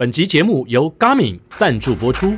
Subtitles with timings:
[0.00, 2.36] 本集节目由 Garmin 赞助播出。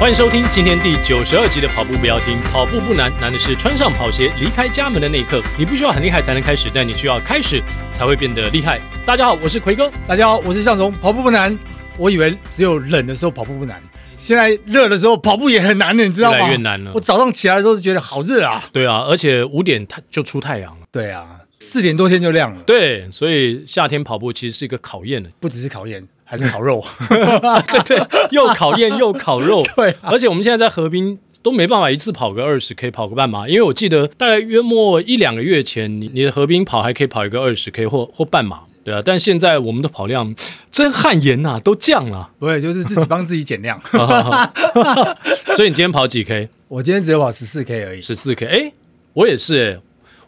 [0.00, 5.40] 欢迎收听今天第九十二集的跑步不要停，跑步不难，难的是穿上跑鞋离开家门的那一刻。
[5.56, 7.62] 你不需要很厉害才能开始，但你需要开始
[7.92, 8.80] 才会变得厉害。
[9.06, 9.88] 大家好，我是奎哥。
[10.08, 10.90] 大家好，我是向总。
[10.90, 11.56] 跑步不难，
[11.96, 13.80] 我以为只有冷的时候跑步不难。
[14.24, 16.38] 现在热的时候跑步也很难的，你知道吗？
[16.38, 16.92] 越来越难了。
[16.94, 18.64] 我早上起来的时候就觉得好热啊。
[18.72, 20.86] 对啊，而且五点它就出太阳了。
[20.90, 22.62] 对啊，四点多天就亮了。
[22.62, 26.82] 对，所以夏天跑步其实是一个考验的，不只是考验，还是烤肉。
[27.68, 29.62] 对对，又考验又烤肉。
[29.76, 38.60] 对啊，而且我们现在在河滨都没办法一次跑个二十 K，跑个半马，因为我记得大概约莫一两个月前，你你的河滨跑还可以跑一个二十 K 或或半马。
[38.84, 40.34] 对啊，但现在我们的跑量
[40.70, 42.30] 真汗颜呐，都降了。
[42.38, 43.80] 不会，就是自己帮自己减量。
[45.56, 46.48] 所以你今天跑几 K？
[46.68, 48.02] 我今天只有跑十四 K 而已。
[48.02, 48.72] 十四 K，哎，
[49.14, 49.80] 我也是哎，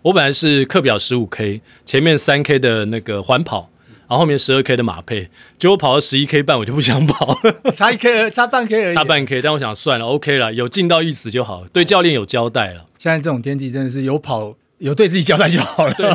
[0.03, 3.69] 我本来是课表十五 K，前面三 K 的那个环跑，
[4.09, 8.95] 然后后面十二 K 的马配，结果跑到十一 K 半，我就不想跑了， 差一 K，差半 K 而已。
[8.95, 12.87] 差半 K，但我想算了，OK 了，有尽到意思就好，对教练有交代了。
[12.97, 14.55] 现在这种天气真的是有跑。
[14.79, 15.95] 有对自己交代就好了。
[15.95, 16.07] 对，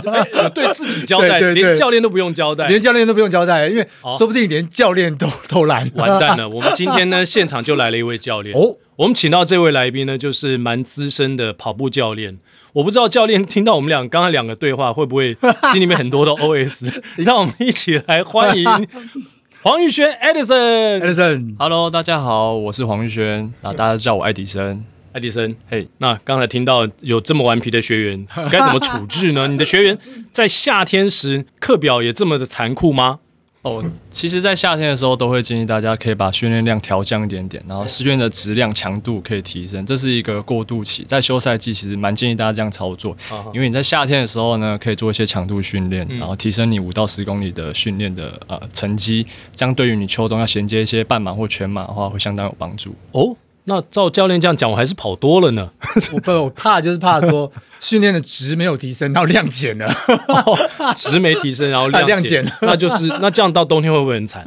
[0.43, 3.87] 有对自己交代，对对对，连教练都不用交代，连教练都不用交代，因为
[4.17, 5.89] 说不定连教练都都懒。
[5.95, 8.53] 完蛋了，我们今天呢，现场就来了一位教练。
[8.59, 12.37] 哦，我们请到这位来宾呢，就是蛮资深的跑步教练。
[12.73, 15.35] 我不知道教练听到我们俩刚才两个对话，会不会
[15.71, 16.89] 心里面很多的 OS？
[17.17, 18.65] 让 我们一起来欢迎
[19.63, 21.01] 黄玉轩 Edison。
[21.01, 24.83] Edison，Hello，大家好，我是黄玉轩，啊，大家叫我爱迪生。
[25.13, 29.47] 爱迪生，嘿，那刚才听到有这么顽皮的学员， 该怎么处置呢？
[29.47, 29.97] 你的学员
[30.31, 33.19] 在夏天时课表也这么的残酷吗？
[33.63, 41.03] 哦，其实，在夏天的时候，都会建议大家可以把训练量调降一点点，然后试卷的质量、强度可以提升，这是一个过渡期。
[41.03, 43.15] 在休赛季，其实蛮建议大家这样操作，
[43.53, 53.37] 因为你在夏天的时候呢，可以做一些强度训练，然后提升你五到十公里的训练的呃成绩，这样对于你秋冬要衔接一些半马或全马的话，会相当有帮助哦。
[53.65, 55.69] 那照教练这样讲，我还是跑多了呢。
[56.13, 59.87] 我不，我怕就是怕说 训练的值没有提升，然后量减了，
[60.27, 60.57] 哦，
[60.95, 64.43] 值没提升，然后 量减，那就是那这样到冬天会不会很惨？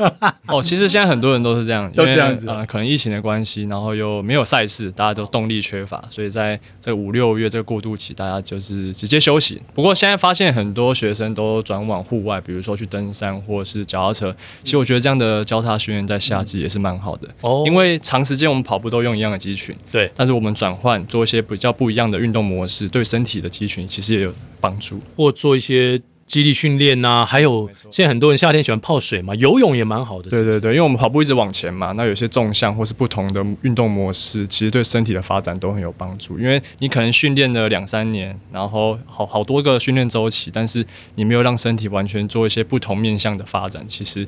[0.47, 9.61] 哦，其实现在很多人都是这样，都这样子，呃，可能疫情的关系，然后又没有赛事，大家都动力缺乏，所以在这五六月这个过渡期，大家就是直接休息。
[9.75, 14.37] 不过现在发现很多学生都转往户外，比如说去登山或者是脚踏车。
[14.63, 25.01] 其实我觉得这样的交叉训练在夏季也是蛮好的，哦，因为长时间我们跑步都用一样的肌群，对，但是我们转换做一些比较不一样的运动模式，对身体的肌群其实也有帮助。
[25.17, 30.31] 或做一些肌力训练呐，还有现在很多人夏天喜欢泡水嘛，游泳也蛮好的。
[30.31, 36.39] 对对对，因为我们跑步一直往前嘛，那有些纵向或是不同的运动模式，其实对身体的发展都很有帮助。
[36.39, 40.85] 因为你可能训练了两三年，然后好好多个训练周期，但是
[41.17, 44.27] 你没有让身体完全做一些不同面向的发展，其实。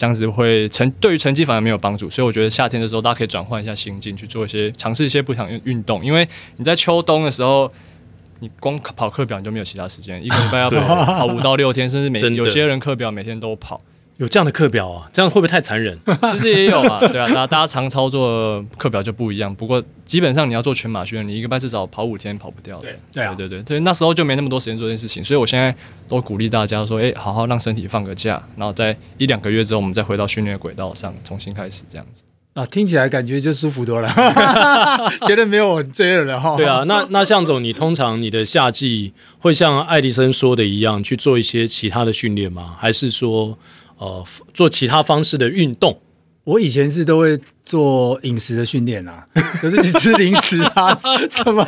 [0.00, 6.02] 这样子会成对于成绩反而没有帮助，所以我觉得夏天的时候大家可以转换一下心境，去做一些尝试一些不想运运动。
[6.02, 7.70] 因为你在秋冬的时候，
[8.38, 13.78] 你光跑课表你就没有其他时间，一个礼拜要跑 跑五到六天，甚至每有些人课表每天都跑。
[14.20, 15.08] 有这样的课表啊？
[15.14, 15.98] 这样会不会太残忍？
[16.30, 19.52] 其实也有啊， 对啊，大家常操作课表就不一样。
[19.54, 22.82] 不过基本上你要做全马训练，你一个班至少跑五天跑不掉的。
[22.82, 25.24] 对对啊，对对对对，那时候就没那么多时间做这件事情。
[25.24, 25.74] 所以我现在
[26.06, 32.22] 都鼓励大家说，哎、欸，好好让身体放个假，然后在一两个月之后，我们再回到训练轨道上，重新开始这样子。
[32.52, 34.12] 啊，听起来感觉就舒服多了，
[35.26, 36.56] 觉得没有很罪恶了哈。
[36.58, 42.76] 对啊，那那向总，你通常你的夏季会像爱迪生说的一样去做一些其他的训练吗？
[42.78, 43.56] 还是说？
[44.00, 46.00] 呃，做其他方式的运动，
[46.44, 49.24] 我以前是都会做饮食的训练啊，
[49.62, 50.96] 就是去吃零食啊，
[51.30, 51.64] 什么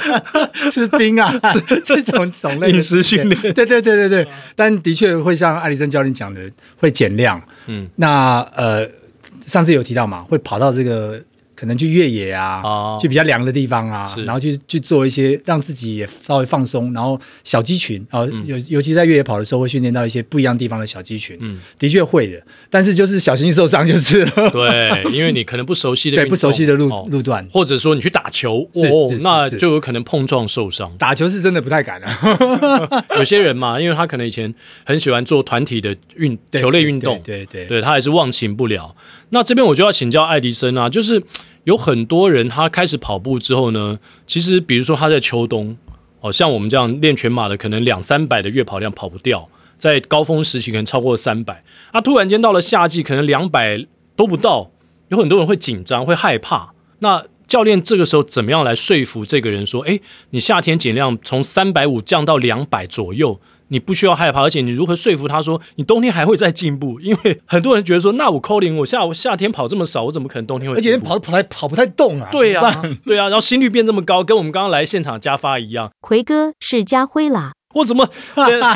[0.71, 1.33] 吃冰啊，
[1.85, 3.41] 这种种类饮食训练。
[3.53, 7.41] 对对对对对，但的确会像爱迪生教练讲的，会减量。
[7.67, 8.89] 嗯，那呃，
[9.47, 11.23] 上次有提到嘛，会跑到这个。
[11.63, 21.39] 可能去越野啊，哦、去比较凉的地方啊，然后去去做一些让自己也稍微放松，然后小肌群啊，尤、嗯、尤其在越野跑的时候，会训练到一些不一样地方的小肌群。
[21.41, 24.25] 嗯，的确会的，但是就是小心受伤就是。
[24.51, 30.93] 对，因为你可能不熟悉的对不熟悉的路、哦、路段，或者说你去打球，哦，那就有可能碰撞受伤。
[30.99, 33.05] 打球是真的不太敢啊。
[33.19, 38.97] 有些人嘛，因为他可能以前很喜欢做团体的运球类运动，对对，对，对，对他还是忘情不了。
[39.29, 41.23] 那这边我就要请教爱迪生啊，就是。
[41.65, 45.77] 有很多人，他开始跑步之后呢，其实比如说他在秋冬，
[46.21, 51.63] 哦，像我们这样练全马的，可能两三百的月跑量跑不掉，在高峰时期可能超过三百，
[51.93, 53.87] 啊，突然间到了夏季，可能两百
[54.17, 54.71] 都不到，
[55.09, 56.73] 有很多人会紧张，会害怕。
[56.99, 60.01] 那教练这个时候怎么样来说服这个人说，哎，
[60.31, 63.41] 你夏天减量从三百五降到两百左右，
[63.73, 67.01] 你不需要害怕，而且你如何说服他说你冬天还会再进步？
[67.03, 70.77] 因为很多人觉得说，那我扣零，我夏我夏天跑这么少，我怎么可能冬天会？
[70.77, 72.29] 而且跑跑来跑不太动啊。
[72.31, 75.91] 对啊，对啊，然后心率变这么高，跟我们刚刚来现场加发一样。
[76.03, 77.53] 奎哥是家辉啦。
[77.77, 78.07] 我怎么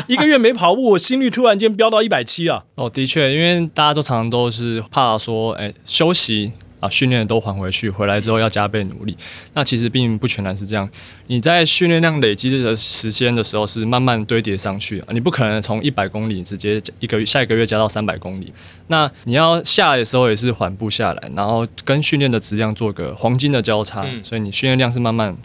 [0.07, 2.63] 一个月没跑步，我心率突然间飙到一百七啊？
[2.73, 9.17] 哦，的确，因为大家都常常都是怕说，哎，休息啊，训练都还回去，回来之后要加倍努力。
[9.53, 10.87] 那其实并不全然是这样。
[11.27, 18.53] 你在训练量累积的时间的时候，是慢慢堆叠上去，你不可能从一百公里直接一个月下一个月加到三百公里。
[18.87, 25.35] 那你要下来的时候也是缓步下来，然后跟训练的质量做个黄金的交叉，嗯、所以你训练量是慢慢。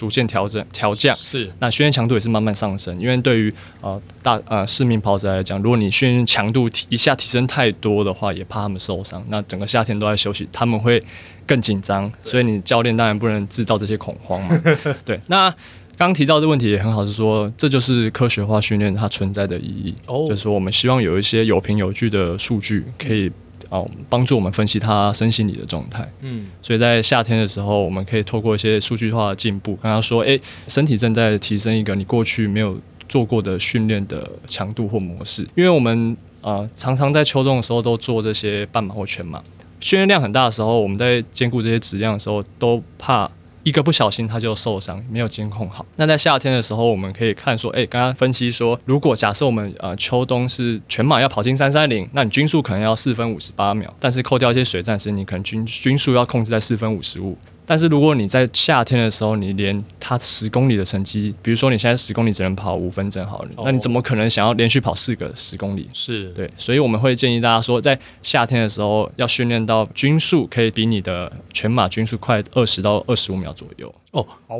[0.00, 3.52] 逐渐调整调降，是那训练强度也是慢慢上升，因为对于
[3.82, 9.22] 呃大呃市民跑者来讲，如果你训练强度提一下提升太多的话，也怕他们受伤。
[9.28, 11.02] 那整个夏天都在休息，他们会
[11.46, 14.58] 更紧张，所以你教练当然不能制造这些恐慌嘛。
[15.04, 15.50] 对，那
[15.98, 23.30] 刚刚提到的问题也很好，是说这就是科学化训练它存在的意义，哦、就是说我们希望有一些有凭有据的数据可以。
[23.70, 26.06] 哦，帮助我们分析他身心理的状态。
[26.20, 30.38] 嗯，所以在夏天的时候，我们可以透过一些数据化的进步，跟他说：“诶，
[30.68, 32.78] 身体正在提升一个你过去没有
[33.08, 39.42] 做过的训练的强度或模式。”因为我们呃常常在秋冬的时候都做这些半马或全马，
[39.80, 43.30] 训练量很大的时候，我们在兼顾这些质量的时候都怕。
[43.62, 45.84] 一个不小心他就受伤，没有监控好。
[45.96, 57.36] 那在夏天的时候，我们可以看说，哎，刚刚分析说，如果假设我们呃秋冬是全马要跑进三三零，那你均速可能要四分五十八秒，但是扣掉一些水战时，你可能均均速要控制在四分五十五。
[57.70, 65.88] 但是如果你在夏天的时候，你连它十公里的成绩，比如说你现在十公里只能跑五分正好，那你怎么可能想要连续跑四个十公里？
[65.92, 73.94] 是对，所以我们会建议大家说，在夏天的时候要训练到均速可以比你的全马均速快二十到二十五秒左右。
[74.10, 74.56] 哦，好，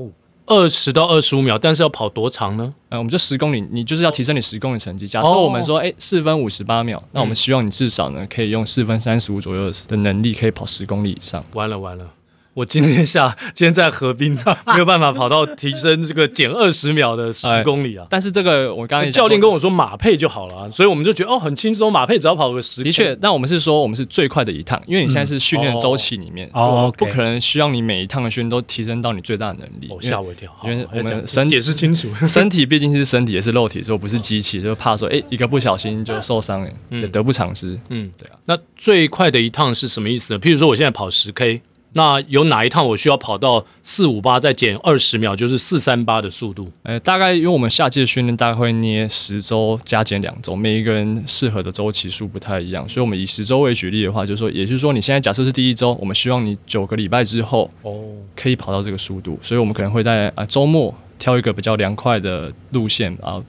[0.46, 2.72] 二十到二十五秒，但是要跑多长呢？
[2.90, 5.08] 呃，我们就十公里，你就是要提升你十公里成绩。
[5.08, 11.44] 假设我们说，哎，四分五十八秒，那我们希望你至少呢可以用四分三十五左右的能力，可以跑十公里以上。
[11.54, 12.08] 完了完了。
[12.52, 14.32] 我今天下， 今天在河滨
[14.66, 18.04] 没有办法跑到提升这个减二十秒的十公里啊！
[18.10, 22.82] 但是这个我刚才教练跟我说马配就好了，啊，所以我们就觉得哦很轻松，马配只要跑个十。
[22.82, 29.88] 的确，但我们是说我们是最快的一趟，因为你现在是训练周期里面，哦，不可能需要你每一趟的训练都提升到你最大的能力。
[30.00, 37.78] 吓我一跳，因为我们身体解释清楚， 身体毕竟是身体，也是肉体，所以不是机器，就怕说哎一个不小心就受伤，也得不偿失。
[37.90, 38.36] 嗯，对啊。
[38.46, 40.40] 那最快的一趟是什么意思呢？
[40.40, 41.62] 譬如说我现在跑十 K。
[41.92, 46.70] 那有哪一趟我需要跑到四五八再减二十秒，就是四三八的速度？
[46.84, 58.00] 诶、欸，大概因为我们夏季的训练大概会捏十周加减两周，每一个人适合的周期数不太一样，所以我们以十周为举例的话，就是说，也就是说，你现在假设是第一周，我们希望你九个礼拜之后哦
[58.36, 63.42] 可以跑到这个速度，所以我们可能会在啊周末挑一个比较凉快的路线啊，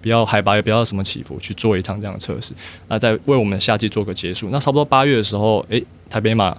[0.00, 2.54] 比较海拔也比较什么起伏去做一趟这样的测试，
[2.86, 4.48] 那再为我们夏季做个结束。
[4.52, 6.56] 那差不多八月的时候，诶、欸，台北马。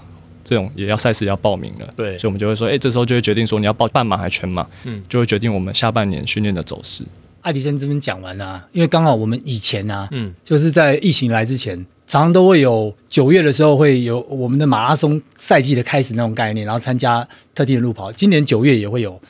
[0.49, 7.03] 这种也要赛事也要报名了，对，所以我们就会说，哎，这时候就会决定说你要报半马还是全马，嗯，就会决定我们下半年训练的走势。
[7.41, 18.11] 爱迪生这边讲完了，因为刚好我们以前呢、啊，嗯，就是在疫情来之前，常常都会有九月的时候会有我们的马拉松赛季的开始那种概念，然后参加特定的路跑。
[18.11, 19.21] 今年九月也会有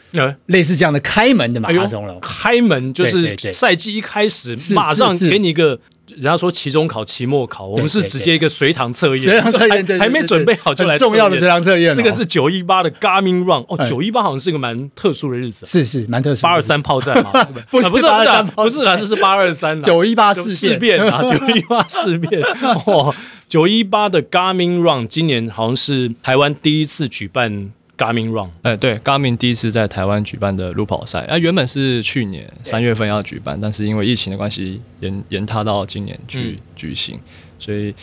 [0.46, 5.78] 类似这样的开门的马拉松了，哎、开门就是赛季一开始马上给你一个。
[6.16, 11.94] 人家说期中考、期末考，我们是直接一个随堂测验，随堂测验还没准备好就来重要的随堂测验。
[11.94, 16.42] 这个是九一八的 Garmin Run 哦，九一八好像是个蛮特殊的日子，是是蛮特殊。
[16.42, 17.32] 八二三炮战嘛，
[17.70, 18.04] 不是不是
[18.56, 22.42] 不是啦，这是八二三 九一八事变啊， 九一八事变
[22.86, 23.16] 哇，
[23.48, 27.72] 九一八的 Garmin Run 今年好像是台湾第一次举办。
[28.00, 37.18] Garmin Run，哎，对，Garmin 第一次在台湾举办的路跑赛，啊，原本是去年三月份要举办，但是因为疫情的关系，延延他到今年去举行。
[37.18, 37.22] 嗯、
[37.60, 37.94] 所以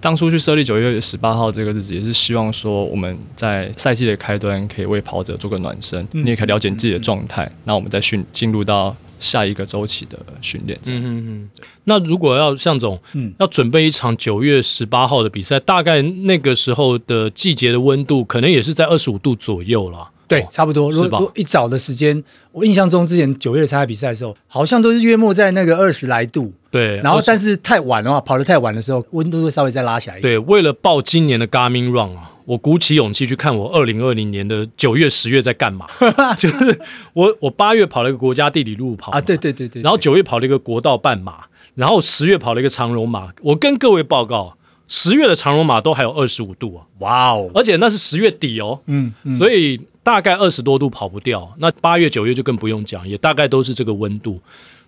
[0.00, 8.96] 当初去设立九月十八号这个日子，也是希望说我们在赛季的开端可以为跑者做个暖身，嗯、你也可以了解你自己的状态，嗯、那我们再训进入到。
[9.18, 11.50] 下一个周期的训练，嗯嗯嗯。
[11.84, 20.10] 那如果要向总，嗯，要准备一场九月十八号的比赛，大概那个时候的季节的温度，可能也是在二十五度左右了。
[20.28, 20.92] 对，差不多。
[20.92, 26.52] 如果一早的时间，我印象中之前九月参加比赛的时候，好像都是约莫在那个二十来度。
[26.70, 30.34] 对，然后但是太晚的话，跑得太晚的时候，温度会稍微再拉起来一点。
[30.34, 32.32] 对，为了报今年的 Garmin Run 啊。
[32.48, 35.86] 我鼓起勇气去看我二零二零年的九月、十月在干嘛？
[36.38, 36.80] 就是
[37.12, 41.44] 我我八月跑了一个国家地理路跑啊，对对对对，然后九月跑了一个国道半马，
[41.74, 43.30] 然后十月跑了一个长荣马。
[43.42, 44.56] 我跟各位报告，
[44.86, 46.80] 十月的长荣马都还有二十五度啊！
[47.00, 49.78] 哇哦，而且那是十月底哦，嗯，嗯，所以
[50.08, 51.54] 大概二十多度跑不掉。
[51.58, 54.40] 那八月九月就更不用讲，也大概都是这个温度。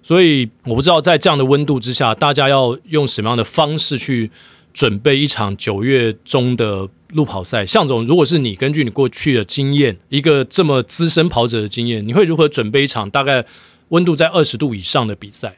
[0.03, 4.31] 所以我不知道在这样的温度之下，大家要用什么样的方式去
[4.73, 7.67] 准备一场九月中的路跑赛。
[7.67, 13.45] 向总，如果是你根据你过去的经验，一个这么资深跑者的经验，你会如何准备一场大概
[13.91, 15.55] 温度在二十度以上的比赛？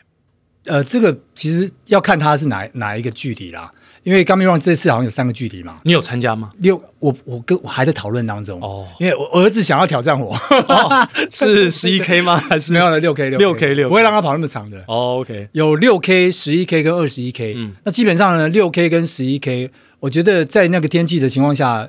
[0.64, 3.73] 呃，这个其实要看它是哪哪一个距离啦。
[4.02, 6.50] 因为 Garmin Run 这次好像有三个距离嘛，你有参加吗？
[6.59, 8.87] 六，我我跟我还在讨论当中哦。
[8.99, 10.35] 因为我儿子想要挑战我，
[10.68, 12.37] 哦、是 十一 K 吗？
[12.37, 14.78] 还是没有了六 K 六六 K 六，不会让他跑那么长的。
[14.88, 17.54] 哦，OK，有六 K、十一 K 跟二十一 K。
[17.56, 21.88] 嗯，那基本上呢，六 K 跟十一 K，我觉得在那个天气的情况下。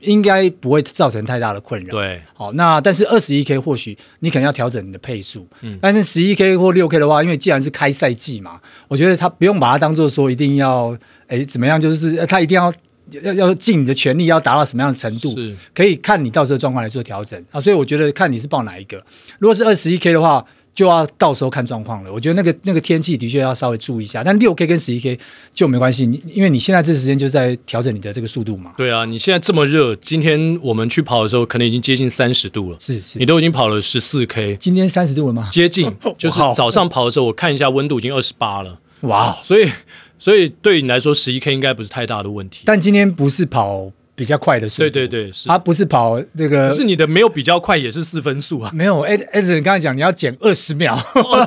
[0.00, 1.90] 应该不会造成太大的困扰。
[1.90, 5.48] 对，好，那但是二十一 K 或许你可能要调整你的配速。
[5.62, 10.94] 嗯，但是十一 K 或六 K 的话，因为既然是开赛季嘛，我觉得他不用把它当做说一定要
[11.28, 12.72] 哎怎么样，就是他一定要
[13.22, 17.60] 要要尽你的全力，要达到什么样的程度，是可以看你到时候状况来做调整啊。
[17.60, 19.02] 所以我觉得看你是报哪一个。
[19.38, 20.44] 如果是二十一 K 的话。
[20.74, 22.12] 就要到时候看状况了。
[22.12, 24.24] 我觉得那个那个天气的确要稍微注意一下。
[24.24, 25.16] 但六 K 跟十一 K
[25.52, 28.72] 就没关系，你因为你现在这个时间就在调整你的这个速度嘛。
[28.76, 32.76] 对啊，你现在这么热，今天我们去跑的时候可能已经接近三十度了。
[32.80, 35.48] 是是，你都已经跑了十四 K，今天三十度了吗？
[35.52, 38.76] 接近， 就是早上跑的时候我看一下温度已经二十八了。
[39.02, 39.70] 哇，所以
[40.24, 42.62] 所以对你来说十一 K 应该不是太大的问题。
[42.64, 43.92] 但今天不是跑。
[44.16, 45.48] 比较快的速度，对对对，是。
[45.48, 49.00] 他不是跑这个，是你的没有比较快也是四分速啊，没有。
[49.00, 50.96] 哎哎，你刚才讲你要减二十秒，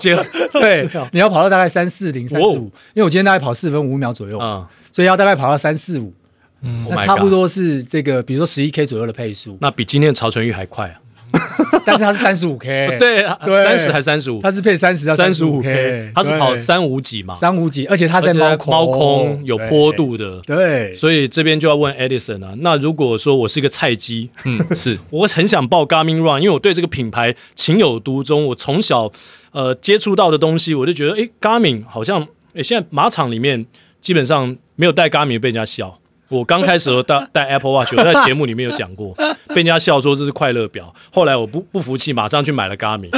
[0.01, 0.13] 减
[0.51, 6.13] 对，你要跑到大概三四零三四五，因为我今天大概跑四分五秒左右啊，所以要大概跑到三四五，
[6.61, 10.99] 嗯，那差不多是这个，比如说十一 K 左右的配速，那比今天的曹纯玉还快啊。
[11.85, 13.25] 但是他是三十五 K，对，
[13.63, 29.11] 三十还三十五，他是配三十到三十五 K，他是跑三五几嘛，三五几，而且他在猫空，猫空有坡度的，对，所以这边就要问 Edison 啊，那如果说我是一个菜鸡，嗯， 是，我很想报 Garmin Run，因为我对这个品牌情有独钟，我从小
[29.51, 33.65] 呃接触到的东西，我就觉得，哎，Garmin 好像，哎，现在马场里面
[34.01, 35.99] 基本上没有带 Garmin 被人家笑。
[36.29, 39.15] 我刚开始的时候带带 Apple Watch，我在 节目里面有讲过，
[39.49, 40.93] 被人家笑说这是快乐表。
[41.11, 43.09] 后来我不不服气，马上去买了 Garmin。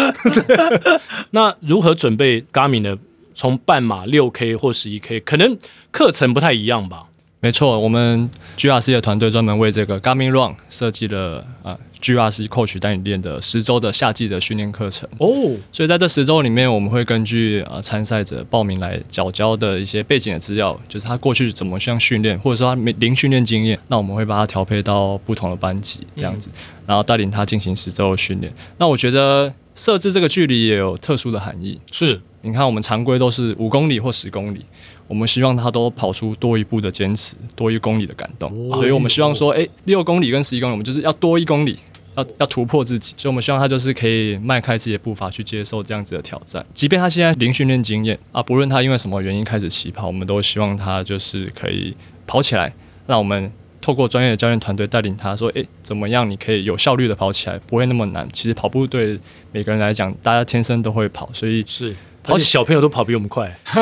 [1.31, 2.97] 那如何准备 Garmin 呢？
[3.33, 5.57] 从半马六 K 或十一 K，可能
[5.91, 7.03] 课程不太一样吧？
[7.39, 11.77] 没错，我们 GRC 的团队专门为这个 Garmin Run 设计了啊。
[12.01, 26.49] GRC Coach 带你练的十周的夏季的训练课程哦，所以在这十周里面，我们会根据呃参赛者报名来缴交的一些背景的资料，就是他过去怎么样训练，或者说他没零训练经验，那我们会把他调配到不同的班级这样子，
[26.85, 28.53] 然后带领他进行十周的训练。
[28.77, 32.21] 那我觉得设置这个距离也有特殊的含义，是。
[32.41, 34.65] 你看我们常规都是五公里或十公里，
[35.09, 41.77] 我们希望他都跑出多一步的坚持，多一公里的感动，所以我们希望说，哎，六公里跟十一公里，我们就是要多一公里。
[42.15, 46.65] 要要突破自己，所以我们希望他就是可以迈开自己的步伐去接受这样子的挑战。
[46.73, 51.95] 即便他现在零训练经验啊，不论他因为什么原因开始起跑，我们都希望他就是可以
[52.27, 52.73] 跑起来。
[53.07, 53.49] 让我们
[53.79, 59.17] 透过专业的教练团队带领他说：“诶，怎么样你可以有效率的跑起来，不会那么难。”其实跑步对
[59.53, 61.95] 每个人来讲，大家天生都会跑，所以是。
[62.33, 63.81] 而且小朋友都跑比我们快， 所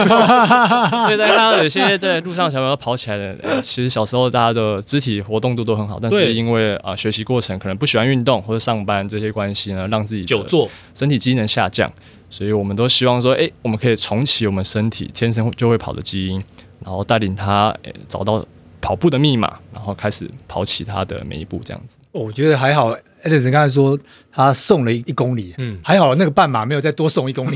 [1.13, 11.91] 以大家看到有些在路上小朋友跑起来的，呃，其实小时候大家的肢体活动度都很好，但是因为啊、呃、学习过程可能不喜欢运动或者上班这些关系呢，让自己久坐，身体机能下降，
[12.29, 16.41] 所以我们都希望说，哎，我们可以重启我们身体天生就会跑的基因，
[16.83, 18.45] 然后带领他诶找到
[18.79, 21.97] 跑步的密码，然后开始跑起他的每一步这样子。
[22.11, 22.95] 我觉得还好
[23.27, 23.97] ，Edison 刚才说。
[24.29, 27.55] 他送了一一公里，嗯，还好那个半马没有再多送一公里，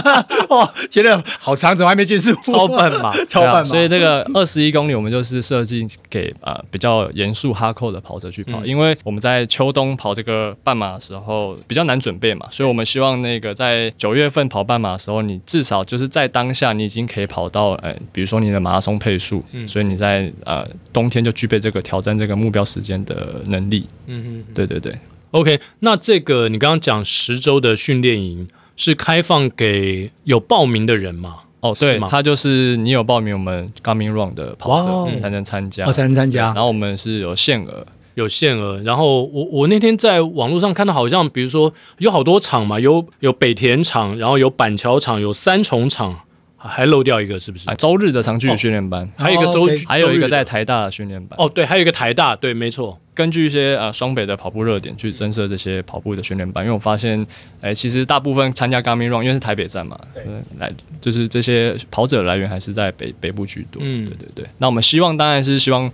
[0.48, 2.34] 哇，觉得好长，怎么还没结束？
[2.36, 24.90] 超半马， 超半马，所以那个二十一公里我们就是设计给啊、呃、比较严肃哈扣的跑者去跑，嗯、因为我们在秋冬跑这个半马的时候比较难准备嘛，所以我们希望那个在九月份跑半马的时候，你至少就是在当下你已经可以跑到，呃，比如说你的马拉松配速，嗯，所以你在呃冬天就具备这个挑战这个目标时间的能力，嗯嗯，对对对。
[25.32, 31.40] OK，那这个你刚刚讲十周的训练营是开放给有报名的人吗？
[31.60, 36.46] 哦，对，他就是你有报名我们 Garmin Run 的跑者，你、哦、才能参加，哦，才能参加。
[36.46, 38.80] 然后我们是有限额，有限额。
[38.82, 46.20] 然后我我那天在网络上看到，好像比如说有好多场嘛，有有北田场，然后有板桥场，有三重场。
[46.64, 47.68] 还漏掉一个是不是？
[47.68, 51.36] 啊，周日的长距离训练班，还有一个周，还有一个在台大的训练班。
[51.36, 52.96] 哦，对，还有一个台大，对，没错。
[53.14, 57.20] 根据一些呃双北的跑步热点去增设这些跑步的训练班，因为我发现，
[57.60, 60.24] 哎、欸，其实大部分参加 Garmin Run，因为是台北站嘛，对，
[60.58, 63.82] 来就是这些跑者来源还是在北北部居多。
[63.84, 64.46] 嗯，对对对。
[64.58, 65.90] 那我们希望当然是希望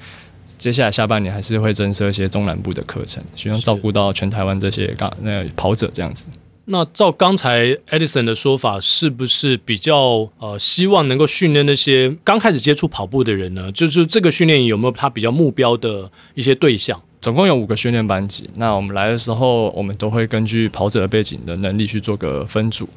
[0.57, 6.25] 接下来下半年还是会增设一些中南部的课程，希望照顾到全台湾这些刚那个跑者这样子。
[6.71, 13.73] 那照刚才 Edison 的说法，是不是比较呃希望能够训练那些刚开始接触跑步的人呢？
[13.73, 17.01] 就是这个训练营有没有他比较目标的一些对象？
[17.29, 18.49] 总共有五个训练班级。
[18.55, 22.89] 那我们来的时候，我们都会根据跑者的背景的能力去做个分组。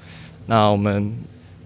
[0.45, 1.13] 那我们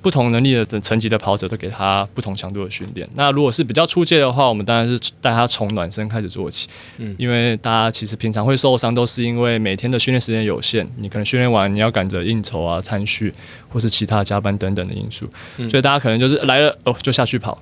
[0.01, 3.07] 不同能力的层级的跑者都给他不同强度的训练。
[3.13, 6.67] 那如果是比较初阶的话，我们当然是带他从暖身开始做起。
[6.97, 10.87] 嗯，因为大家其实平常会受伤，都是因为每天的训练时间有限。
[10.97, 13.31] 你可能训练完，你要赶着应酬啊、餐叙，
[13.69, 15.29] 或是其他加班等等的因素，
[15.69, 17.61] 所以大家可能就是来了哦，就下去跑。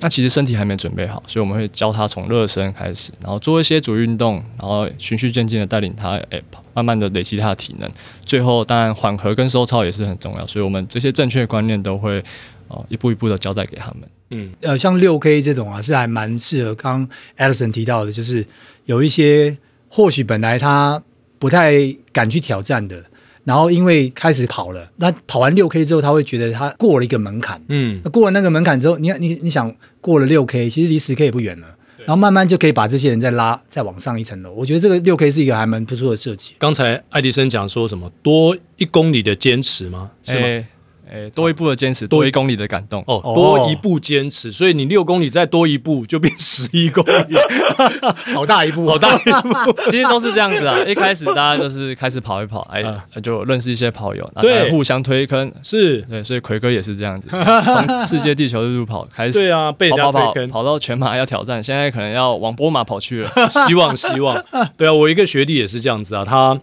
[0.00, 6.42] 那其实身体还没准备好，所以我们会教他从热身开始，然后做一些主运动，然后循序渐进的带领他，哎，
[6.74, 7.90] 慢慢的累积他的体能。
[8.24, 12.22] 最后当然缓和跟收操也是很重要，所以我们这些正确的观念都会
[12.68, 14.08] 哦一步一步的交代给他们。
[14.30, 18.46] 嗯，呃，像六 K 这种啊，是还蛮适合刚 Edison 提到的，就是
[18.84, 19.56] 有一些
[19.88, 21.02] 或许本来他
[21.38, 21.74] 不太
[22.12, 23.04] 敢去挑战的。
[23.46, 27.62] 然后因为开始跑了，那跑完六 K 之后，他会觉得他过了一个门槛。
[27.68, 31.68] 嗯，那过了那个门槛之后，你你你想过了六 K，其实离十 K 也不远了。
[32.00, 34.52] 然后慢慢就可以把这些人再拉再往上一层楼。
[34.52, 36.52] 我觉得这个六 K 是一个还蛮不错的设计。
[36.58, 40.10] 刚才爱迪生讲说什么多一公里的坚持吗？
[40.22, 40.40] 是吗？
[40.42, 40.66] 欸
[41.10, 43.20] 哎，多一步的坚持，多一公里的感动哦。
[43.22, 47.36] 多一步坚持，所以你六公里再多一步就变十一公里，
[48.34, 49.72] 好大一步，好大一步。
[49.90, 52.82] 其实都是这样子啊，一开始大家就是开始跑一跑，哎，
[53.22, 63.30] 就认识一些跑友，对，互相推坑，是对，所以奎哥也是这样子，从 世界地球日跑开始，对啊，被人家推坑，跑到全马要挑战，现在可能要往波马跑去了，
[63.66, 64.44] 希望希望。
[64.76, 66.58] 对啊，我一个学弟也是这样子啊，他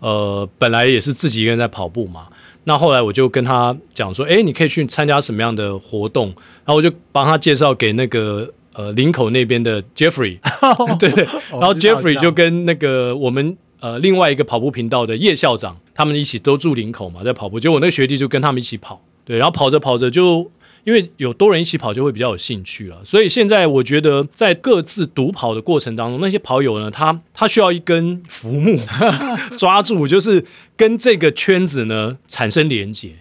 [0.00, 2.26] 呃本来也是自己一个人在跑步嘛。
[2.68, 6.26] 那后来我就跟他讲说，哎，你可以去参加什么样的活动？
[6.64, 10.38] 然后我就帮他介绍给那个呃林口那边的 Jeffrey，
[10.98, 11.24] 对 对。
[11.52, 17.60] 然后 Jeffrey 就跟那个我们呃另外一个跑步频道的叶校长，他们一起都住林口嘛，在跑步。
[17.60, 20.50] 结果我那个学弟就跟他们一起跑，对，然后跑着跑着就。
[20.86, 22.96] 因为有多人一起跑，就会比较有兴趣了。
[23.04, 28.78] 所以现在我觉得，在各自独跑的过程当中，那些跑友呢，他他需要一根浮木
[29.58, 30.44] 抓住，就是
[30.76, 33.16] 跟这个圈子呢产生连接。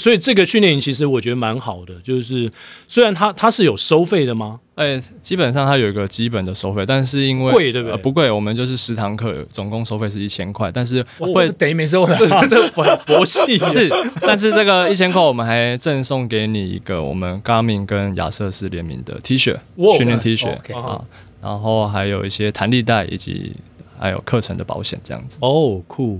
[0.00, 2.50] 所以这个训练营其实我觉得蛮好的，就是
[2.88, 4.58] 虽然它它是有收费的吗？
[4.74, 7.92] 哎、欸，基本上它有一个基本的收费，但是因为贵对不对？
[7.92, 12.16] 呃、不贵，我们就是十堂课总共收费是一千块，但是会等于没收了，
[12.48, 13.90] 这佛佛系是。
[14.22, 19.54] 但是这个一千块我们还赠送给你一个我们 Garmin 跟亚瑟士联名的 T 恤，
[19.98, 21.04] 训练 T 恤.啊，
[21.42, 23.52] 然后还有一些弹力带以及
[23.98, 25.36] 还有课程的保险这样子。
[25.42, 26.18] 哦，酷。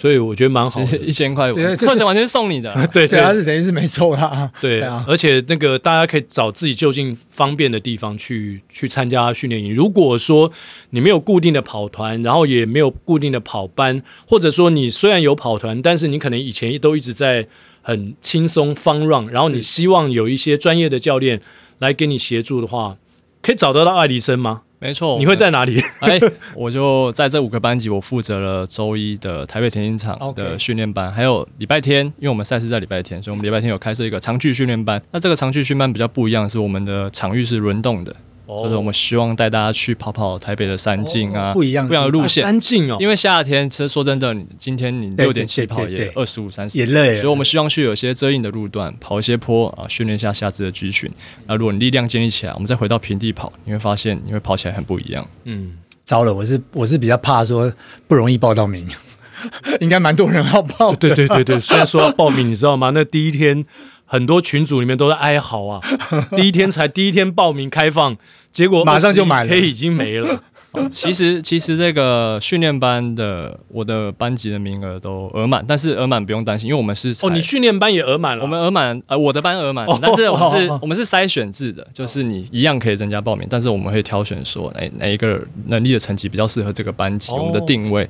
[0.00, 4.48] 所以我觉得蛮好的，一千块，课程完全是送你的，对 对，他是等于是没收啦。
[4.60, 9.74] 对啊，而且那个大家可以找自己就近方便的地方去去参加训练营。
[9.74, 10.52] 如果说
[10.90, 17.48] 你没有固定的跑团，然后也没有固定的跑班，或者说你虽然有跑团，但是你可能以前都一直在
[17.82, 21.40] 很轻松 fun run，然后你希望有一些专业的教练
[21.80, 22.96] 来给你协助的话，
[23.42, 24.62] 可以找得到爱迪生吗？
[24.80, 25.82] 没错，你会在哪里？
[26.00, 26.20] 哎，
[26.54, 35.02] 我就在这五个班级，我负责了周一的台北田径场的训练班，还有礼拜天，因为我们赛事在礼拜天，所以我们礼拜天有开设一个长距训练班。
[35.10, 38.14] 那这个长距训练班比较不一样，是我们的场域是轮动的。
[38.48, 42.42] 就是我们希望带大家去跑跑台北的山径啊，不一样不一样的路线。
[42.42, 47.16] 山径哦，因为夏天其实说真的，今天你六点起跑也二十五三十，也累。
[47.16, 51.10] 所以我们希望去有些遮阴的路段，跑一些坡啊，训练一下下肢的肌群。
[51.46, 55.28] 那如果你力量建立起来，我们再回到平地跑，你会发现你会跑起来很不一样。
[55.44, 57.70] 嗯，糟了，我是我是比较怕说
[58.06, 58.88] 不容易报到名，
[59.80, 60.94] 应该蛮多人要报。
[60.96, 62.90] 对对对对，虽然说要报名，你知道吗？
[62.94, 63.66] 那第一天。
[64.08, 65.80] 很多群组里面都在哀嚎啊！
[66.34, 68.16] 第一天才第一天报名开放，
[68.50, 70.42] 结果马上就买了，可以已经没了。
[70.90, 88.08] 其实其实这个训练班的我的班级的名额都额满，但是额满不用担心，因为我们是哦，你训练班也额满了，我们额满呃我的班额满，但是我们是我们是筛选制的，就是你一样可以增加报名，但是我们会挑选说哪哪一个能力的成绩比较适合这个班级，我们的定位，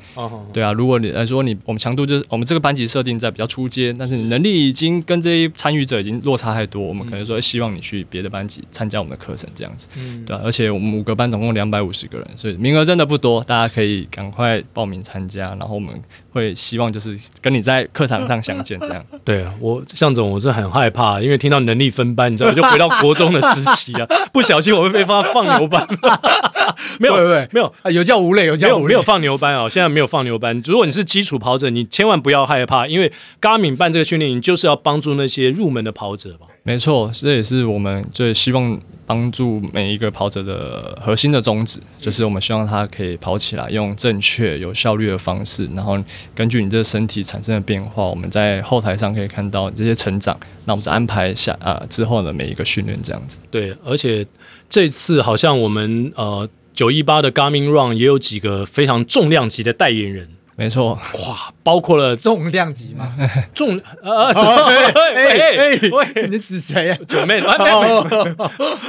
[0.52, 9.88] 对啊，如果你来说你我们强度就是我们这个班级设定在比较初阶，但是你能力已经跟这些参与者已经落差太多，我们可能说希望你去别的班级参加我们的课程这样子，
[10.26, 16.02] 对啊，而且我们五个班总共两百五十个人，所以名额真的不多，大家可以赶快报名参加，然后我们
[16.38, 19.04] 会希望就是跟你在课堂上相见这样。
[19.24, 25.86] 对啊，我向总我是很害怕，因为听到能力分班，你知道，我就回到国中的时期啊，不小心我会被放放牛班。
[27.00, 29.68] 没有，没有，没有啊，有叫吴磊，有教无类，没有放牛班哦。
[29.68, 30.62] 现在没有放牛班。
[30.64, 36.46] 如果你是基础跑者，你千万不要害怕，因为 Garmin 办这个训练营就是要帮助那些入门的跑者吧。
[36.62, 45.98] 没错，这也是我们最希望帮助每一个跑者的核心的宗旨，就是我们希望他可以跑起来，用正确、有效率的方式，然后
[46.34, 50.38] 根据你这个身体产生的变化，我们在后台上可以看到这些成长。
[50.64, 53.38] 那我们再安排下啊之后的每一个训练这样子。
[53.50, 54.26] 对，而且
[54.68, 60.28] 这次好像我们呃九一八的 Garmin Run 也有几个非常重量级的代言人。
[60.58, 63.14] 没错，哇，包括了重量级嘛，
[63.54, 66.98] 重呃，哎哎 喂，你指谁啊？
[67.08, 67.40] 九妹，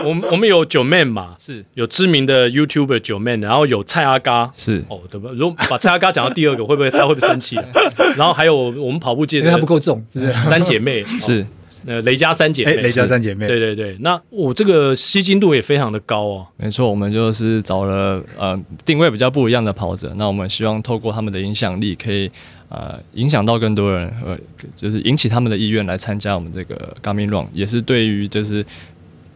[0.03, 5.29] 我们我们有九妹嘛，是有知名的 YouTuber 九妹，然后有蔡阿嘎，是哦，对吧？
[5.35, 7.55] 如果把蔡阿嘎讲到第二个，会不会他会不会生气？
[8.17, 10.33] 然后还有我们跑步界的，因为他不够重，是不是？
[10.49, 11.45] 三姐妹是。
[11.85, 16.47] 呃，雷家三姐妹，雷家三姐妹，对对对，那我这个吸睛度也非常的高哦。
[16.57, 22.29] 没错，我们就是找了呃定位比较不一样的跑者，那我们希望透过他们的影响力，可以
[22.69, 24.37] 呃影响到更多人，呃，
[24.75, 28.65] 就是引起他们的意愿来参加我们这个 Garmin Run，也是对于就是。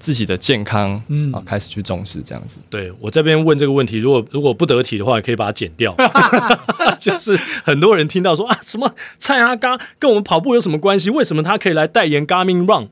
[0.03, 2.59] 自己的健康，嗯，啊，开始去重视这样子。
[2.69, 5.95] 对，我这边问这个问题，如果如果不得体的话，也可以把它剪掉。
[6.99, 11.09] 就是很多人听到说啊，什么蔡阿嘎跟我们跑步有什么关系？
[11.09, 12.89] 为什么他可以来代言 Garmin Run？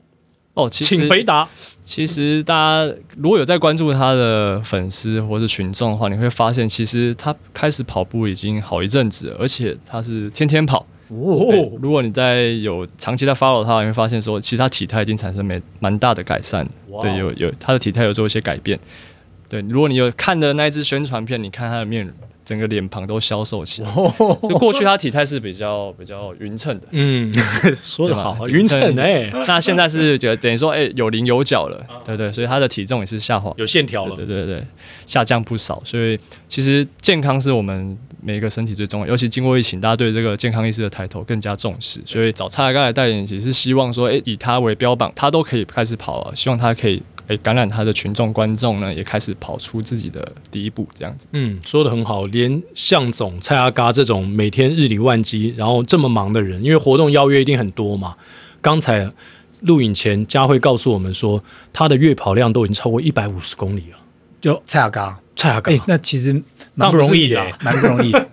[0.54, 1.46] 哦，其实请回答。
[1.84, 10.86] 其实大家如果有在关注他的粉丝或者群众的话，你会发现，其实他开始跑步已经好一阵子了，而且他是天天跑。
[11.12, 16.66] 哦，如果你在有长期在 follow 他，你会发现说，其实他体态已经产生没蛮大的改善。
[17.00, 18.78] 对，有有他的体态有做一些改变。
[19.48, 22.12] 对，如果你有看的那一支宣传片，你看他的面。
[22.44, 23.88] 整个脸庞都消瘦起来。
[24.42, 27.32] 就过去他体态是比较比较匀称的，嗯，
[27.84, 29.30] 说得好，匀称哎。
[29.46, 34.62] 那现在是觉得等于说，哎、欸，有棱有角了，对，对对，所以他的体重也是下滑，有线条了，对对对，
[35.06, 35.80] 下降不少。
[35.84, 42.00] 所以其实健康是我们每一个身体最重要，尤其经过疫情，大家对这个健康意识的抬头更加重视。
[42.06, 47.02] 所以找蔡阿嘎来代言，其实是希望说，哎、以他为标榜，他都可以开始跑了，希望他可以。
[47.28, 51.28] 诶，感染他的群众观众呢，也开始跑出自己的第一步，这样子。
[51.30, 58.16] 嗯，说的很好，连向总蔡阿嘎这种每天日理万机，然后这么忙的人，因为活动邀约一定很多嘛。
[58.60, 59.08] 刚才
[59.60, 63.98] 录影前，佳慧告诉我们说，他的月跑量都已经超过一百五十公里了。
[64.42, 66.42] 就蔡雅刚，蔡阿嘎，那其实
[66.74, 68.12] 蛮不容易的，蛮不容易。
[68.12, 68.28] 的。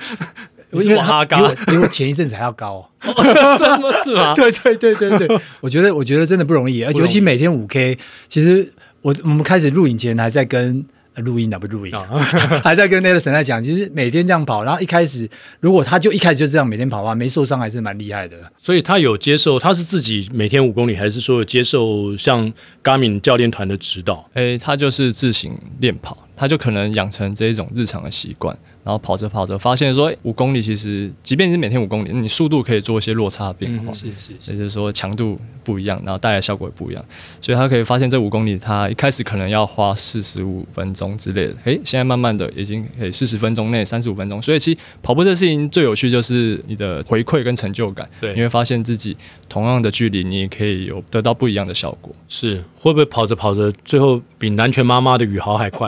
[0.71, 1.37] 因为阿嘎。
[1.67, 4.33] 比我前一阵子还要高， 哦，这么是吗？
[4.35, 8.73] 对对对对对， 我觉得我觉得真的不容易，而尤其每天五 K，其实。
[9.01, 10.83] 我我们开始录影前还在跟
[11.19, 11.93] 录音啊，不录音，
[12.63, 15.29] 还在跟那个神在讲，其实每天这样跑，然后一开始
[15.59, 18.37] 如果他就一开始就这样每天跑的话，没受伤还是蛮厉害的。
[18.57, 22.51] 所以他有接受，他是自己每天五公里，还是说有接受像
[22.83, 24.27] Garmin 教练团的指导？
[24.33, 28.57] 诶、欸，他就是自行练跑，他就可能养成这一种日常的习惯。
[28.89, 37.05] 然后跑着跑着，发现说五公里其实，即便是每天五公里，你速度可以做一些落差的变化，是是是，也就是说强度不一样，然后带来效果也不一样。
[37.39, 44.41] 所以他可以发现这五公里，他一开始可能要花四十五分钟之类的，诶，现在慢慢的已经可以四十分钟内三十五分钟。
[44.41, 49.15] 所以其实跑步这事情最有趣就是你的回馈跟成就感，对，你会发现自己
[49.47, 52.11] 同样的距离，你也可以有得到不一样的效果。
[52.27, 55.87] 是会不会跑着跑着，最后比南拳妈妈的宇豪还快？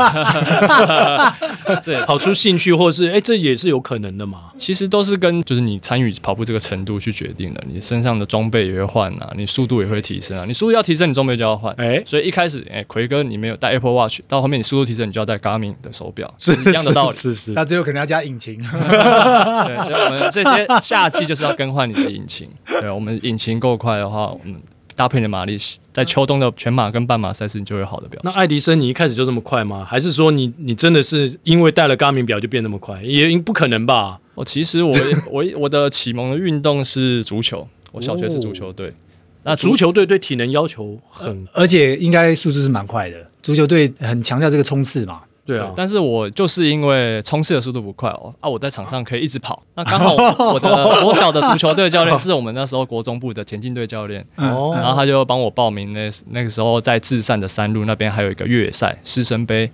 [1.84, 2.91] 对，跑出兴趣或。
[2.92, 4.52] 是，哎，这也是有可能的嘛。
[4.58, 7.64] 其实都是跟就是你参与跑步这个程度去决定的。
[7.72, 10.46] 你身上的装备也会换啊，你速度也会提升啊。
[10.46, 11.74] 你速度要提升，你装备就要换。
[11.78, 17.16] 哎，所以一开始，哎，奎哥你没有带 Apple Watch，到后面你速度提升，你就要带 Garmin 的手表，是一样的道理。
[17.16, 17.52] 是是，是，是。
[17.54, 18.58] 那最后可能要加引擎。
[18.62, 22.48] 对，所以我们这些夏季就是要更换你的引擎。
[22.68, 24.62] 对，我们引擎够快的话，我们。
[25.02, 25.58] 搭配的马力，
[25.92, 28.32] 在秋冬的全马跟半马赛事，你就会有好的表现。
[28.32, 29.84] 那爱迪生，你一开始就这么快吗？
[29.84, 33.02] 还是说你你真的是因为带了 Garmin 表就变那么快？
[33.02, 34.20] 也不可能吧？
[34.36, 34.96] 我其实我
[35.32, 38.90] 我我的启蒙的运动是足球，我小学是足球队。
[38.90, 38.94] 哦、
[39.42, 43.18] 那足球队对体能要求很，而且应该速度是蛮快的。
[43.42, 45.22] 足球队很强调这个冲刺嘛。
[45.44, 49.62] 对啊，但是我就是因为冲刺的速度不快哦，啊，我在场上可以一直跑。
[49.76, 59.70] 那刚好我 的我小的足球队教练是我们那时候国中部的田径队教练，哦，然后他就帮我报名那那个时候在至善的山路那边还有一个越野赛师生杯，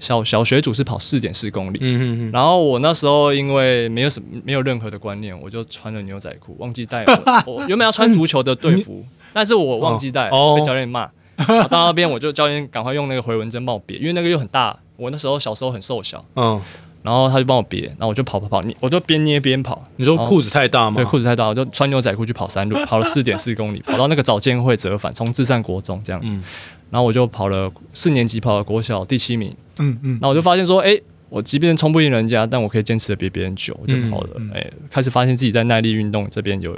[0.00, 9.04] 小小学组是跑四点四公里，嗯嗯嗯，然后我那时候因为没有什么没有任何的观念，我就穿了牛仔裤，忘记带了， 我原本要穿足球的队服，
[9.34, 11.10] 但是我忘记带，被教练骂。
[11.68, 14.74] 到那边我就教练赶快用那个回纹针帮我别，因为那个又很大。
[14.96, 16.60] 我那时候小时候很瘦小，嗯，
[17.02, 19.86] 然后他就帮我别，然后我就跑跑跑，你我就边捏边跑。
[19.96, 20.96] 你说裤子太大吗？
[20.96, 26.42] 对，裤子太大，我就穿牛仔裤去跑山路，跑了四点四公里，跑到那个早间会折返，从至善国中这样子，嗯、
[26.90, 29.54] 然后我就跑了四年级，跑了国小第七名。
[29.78, 34.30] 嗯嗯，然后我就发现说，哎、欸，我即便冲不赢人家，但我可以坚持的比别人久，我就跑了。
[34.30, 36.76] 哎、嗯嗯欸，开始发现自己在耐力运动这边有。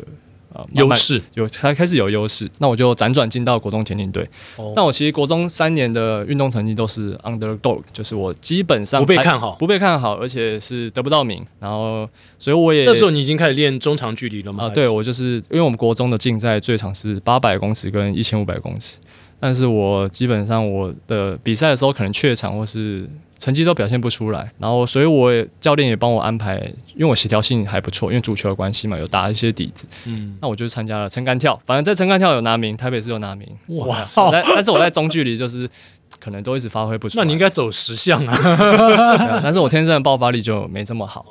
[0.73, 4.29] 优势有，才开始有优势，那我就辗转进到国中田径队。
[4.57, 11.45] 哦、但我其实国中三年的运动成绩都是 underdog，就是我基本上不被看好，不被看好，而且是得不到名。
[11.61, 14.65] 然后，所以我也那时候你已经开始练中长距离了吗？
[14.65, 18.99] 啊，对，我就是因为我们国中的竞赛最长是八百公尺跟一千五百公尺，
[19.41, 23.09] 但是我基本上我的比赛的时候可能怯场或是。
[23.41, 26.57] 成绩都表现不出来，然后所以我也教练也帮我安排，
[26.97, 29.87] 因为我协调性还不错，因为足球的关系嘛，有打一些底子。
[30.07, 33.47] 嗯，那我就参加了撑杆跳，反正在撑杆跳有拿名，台北市有拿名。
[33.77, 33.97] 哇！
[34.33, 35.71] 但但是我在中距离就是
[36.19, 37.23] 可能都一直发挥不出来。
[37.23, 39.41] 那你应该走十项啊， 啊。
[39.41, 41.25] 但是我天生的爆发力就没这么好。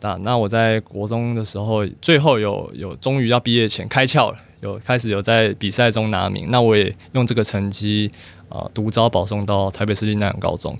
[0.00, 6.50] 那那我在国中的时候，最后有有终于要毕业前开窍了，有开始有在比赛中拿名。
[6.50, 8.10] 那我也用这个成绩
[8.48, 10.74] 啊，独招保送到台北市立南洋高中。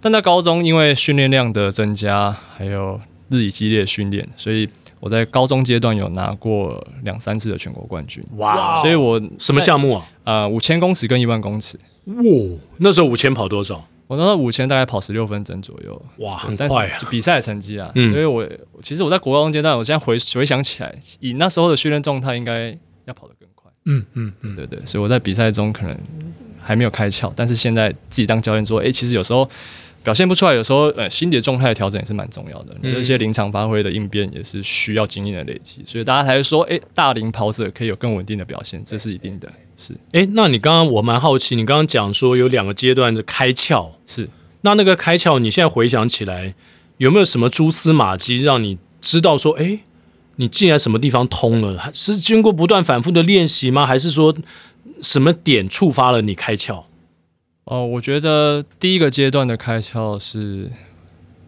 [0.00, 4.68] 但在高中，因为训练量的增加，还有日以继夜训练，所以
[5.00, 8.22] 我在高中阶段有拿过两三次的全国冠军。
[8.36, 8.80] 哇！
[8.80, 10.04] 所以我什么项目啊？
[10.24, 11.78] 呃，五千公尺跟一万公尺。
[12.04, 12.14] 哇！
[12.76, 13.84] 那时候五千跑多少？
[14.06, 16.02] 我那时候五千大概跑十六分整左右。
[16.18, 16.98] 哇，很快啊！
[17.10, 18.48] 比赛成绩啊，嗯、所以我
[18.80, 22.74] 其实我在国高中阶段，我现在回回想起来，以那时候的训练状态，应该
[23.08, 23.68] 要跑得更快。
[23.86, 24.86] 嗯嗯嗯，对，对对。
[24.86, 25.98] 所以我在比赛中可能
[26.60, 29.50] 还没有开窍，但是现在自己当教练说，哎、欸，其实有时候。
[30.04, 32.72] 表现不出来，有时候呃，心理的状态的调整也是蛮重要的。
[32.82, 39.52] 有、嗯、一些临场发挥的应变也是需要经验的累积，所以大家才会说，哎、欸，大龄跑者可以有更稳定的表现，这是一定的。
[39.76, 44.26] 是，哎、欸，那你刚刚我蛮好奇，你刚刚讲说有两个阶段的开窍，是，
[44.62, 46.54] 那那个开窍，你现在回想起来，
[46.98, 49.80] 有没有什么蛛丝马迹让你知道说，哎、欸，
[50.40, 51.90] 你竟然什么地方通了？
[51.92, 53.84] 是经过不断反复的练习吗？
[53.84, 54.32] 还是说
[55.02, 56.84] 什么点触发了你开窍？
[57.64, 60.70] 哦，我觉得第一个阶段的开窍是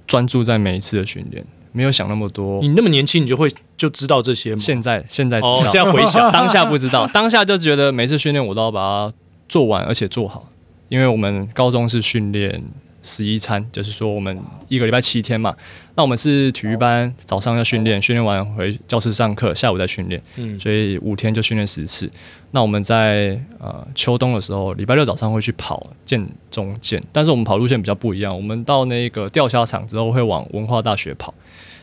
[0.07, 2.61] 专注在每一次的训练，没有想那么多。
[2.61, 4.59] 你那么年轻，你就会就知道这些吗？
[4.61, 9.14] 现在现在，哦，现在回想 当下不知道，当下就觉得每次训练我都要把它
[9.48, 10.48] 做完，而且做好，
[10.88, 12.62] 因为我们高中是训练。
[13.03, 14.37] 十一餐就是说，我们
[14.69, 15.55] 一个礼拜七天嘛。
[15.95, 20.23] 那我们是体育班，早上要训练，训练完回教室上课，下午再训练。
[20.37, 22.11] 嗯，所以五天就训练十次。
[22.53, 28.35] 那我们在呃秋冬的时候，礼拜六早上会去跑建中建，但是我们跑路线比较不一样。
[28.35, 31.35] 我们到那个钓虾场之后，会往文化大学跑，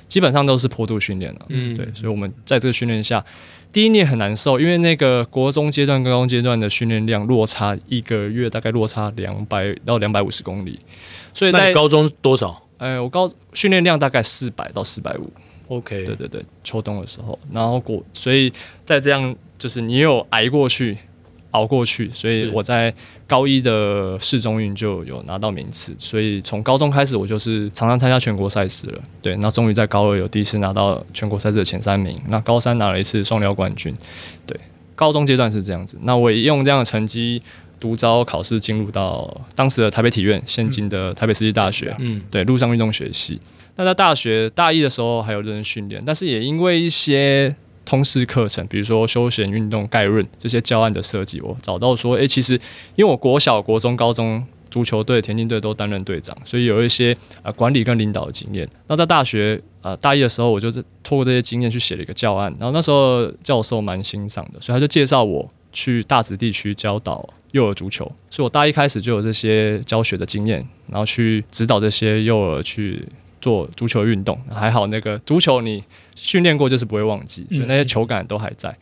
[0.07, 1.41] 基本上都是坡度训练了。
[1.49, 3.23] 嗯，对，所以我们在这个训练下。
[3.77, 10.79] 第一年很难受，因为那个国中阶段、高中阶段的训练量落差，一个月大概落差两百到两百五十公里。
[11.31, 12.59] 所以在高中多少？
[12.79, 15.31] 哎，我高训练量大概四百到四百五。
[15.67, 18.51] OK，对对对，秋冬的时候，然后过，所以
[18.83, 20.97] 在这样就是你有挨过去。
[21.57, 22.93] 熬过去，所以我在
[23.25, 29.01] 高一的市中运就有拿到名次，所以从高中开始我就是常常参加全国赛事了。
[29.21, 33.91] 对，那终于在高二有第一次拿到全国赛事的前三名，那高三拿了一次双料冠军。
[34.45, 34.55] 对，
[34.95, 37.41] 高中阶段是这样子，那我也用这样的成绩
[37.79, 41.95] 独招考试进入到当时的台北体院，现今的台北世纪大学。
[41.97, 43.41] 嗯，对，陆上运动学系。
[43.75, 47.55] 那在大学大一的时候还有认真训练，但是也因为一些。
[47.87, 52.59] 通识课程，比如说休闲运动概论这些教案的设计，我找到说，诶、其实
[52.97, 58.67] 因为我国小、国中、高中足球队、田径队都担任队长，所以有一些呃管理跟领导的经验。
[58.87, 68.03] 那在大学呃大一的时候，我就是透过这些经验去写了一个教案，然后那时候教授蛮欣赏的，所以他就介绍我去大直地区教导幼儿足球。
[68.29, 73.07] 所以我大一开始就有这些教学的经验，然后去指导这些幼儿去。
[73.47, 75.81] 做足球运动还好，那个足球你
[76.15, 78.75] 训练过就是不会忘记，所以那些球感都还在。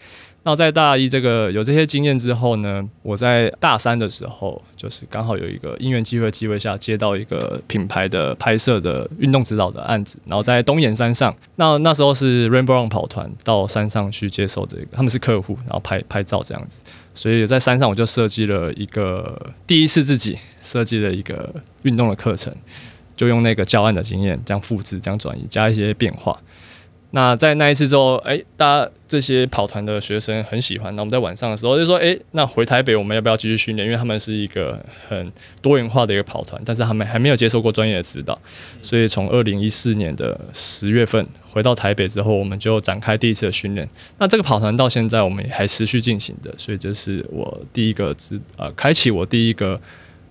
[0.47, 16.79] 那在大一这个有这些经验之后呢，我在大三的时候，就是刚好有一个因缘机会机会下接到一个品牌的拍摄的运动指导的案子，然后在东岩山上，那那时候是 Rainbow Run 跑团到山上去接受这个，他们是客户，然后拍拍照这样子，
[17.13, 22.53] 所以在山上我就设计了一个第一次自己设计了一个运动的课程。
[23.15, 26.37] 就用那个教案的经验，这样复制，这样转移，加一些变化。
[27.11, 30.93] 那在那一次之后，哎、大家这些跑团的学生很喜欢。
[30.97, 33.85] 那我们在晚上的时候就说，哎、那回台北我们要不要继续训练？
[33.87, 38.37] 因为他们是一个很多元化的一个跑团，但是他们还没有接受过专业的指导。
[38.81, 43.87] 所以从二零一四年的十月份回到台北之后，我们就展开第一次的训练。
[44.17, 49.79] 那这个跑团到现在我们也还持续进行的，所以这是我第一个指呃，开启我第一个。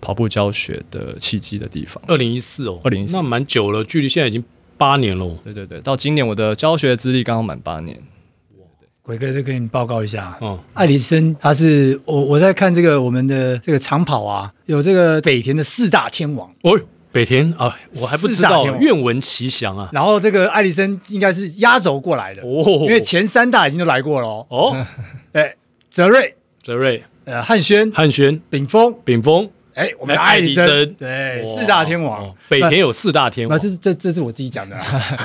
[0.04, 4.44] 跑步教学的契机的地方，二零一四哦，二零一四，那蛮久了，距离现在已经
[4.76, 5.26] 八年了。
[5.42, 7.98] 对对对，到今年我的教学资历刚好满八年。
[9.00, 16.50] 鬼哥，再跟你报告一下，哦，艾迪生他是我我在看这个我们的这个长跑啊，有这个北田的四大天王。
[16.62, 16.78] 哦，
[17.12, 17.52] 北田？
[17.58, 19.90] 啊，我还不知道，愿闻其详啊。
[19.92, 24.74] 然后这个艾迪生应该是压轴过来的哦，因为前三大已经都来过了哦。
[25.32, 25.54] 哎，
[25.90, 29.50] 泽瑞，泽瑞，呃，汉轩，汉轩，炳峰，炳锋。
[29.74, 34.76] 哎，我们爱迪生对四大天王，北田有四大天王，这是这这是我自己讲的，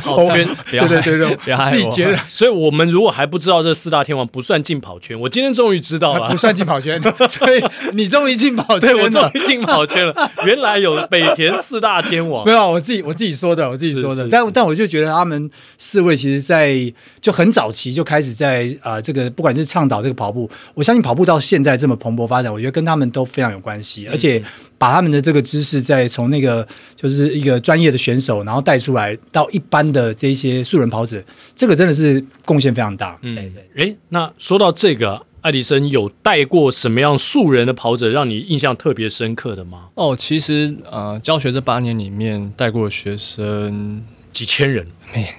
[0.01, 2.17] 跑圈，对对对对，自己觉得。
[2.27, 10.31] 所以我们如果还不知道这四大天王不算进跑圈，我今天终于知道了，不算进跑圈，所以你终于进跑圈，我终于进跑圈了。
[10.43, 14.27] 原来有北田四大天王， 没有，我自己我自己说的，我自己说的。
[14.29, 24.38] 但但我就觉得他们四位其实，在就很早期就开始在啊这个不管是倡导这个跑步，我相信跑步到现在这么蓬勃发展，我觉得跟他们都非常有关系，而且。
[24.77, 31.23] 把他们的这个知识，再从那个就是一个专业的选手，然后带出来到一般的这些素人跑者，
[31.55, 33.17] 这个真的是贡献非常大。
[33.21, 33.37] 嗯，
[33.75, 39.89] 哎，那说到这个，爱迪生有带过什么样素人的跑者，让你印象特别深刻的吗？
[39.95, 44.03] 哦，其实呃，教学这八年里面带过的学生。
[44.39, 44.87] 几千人，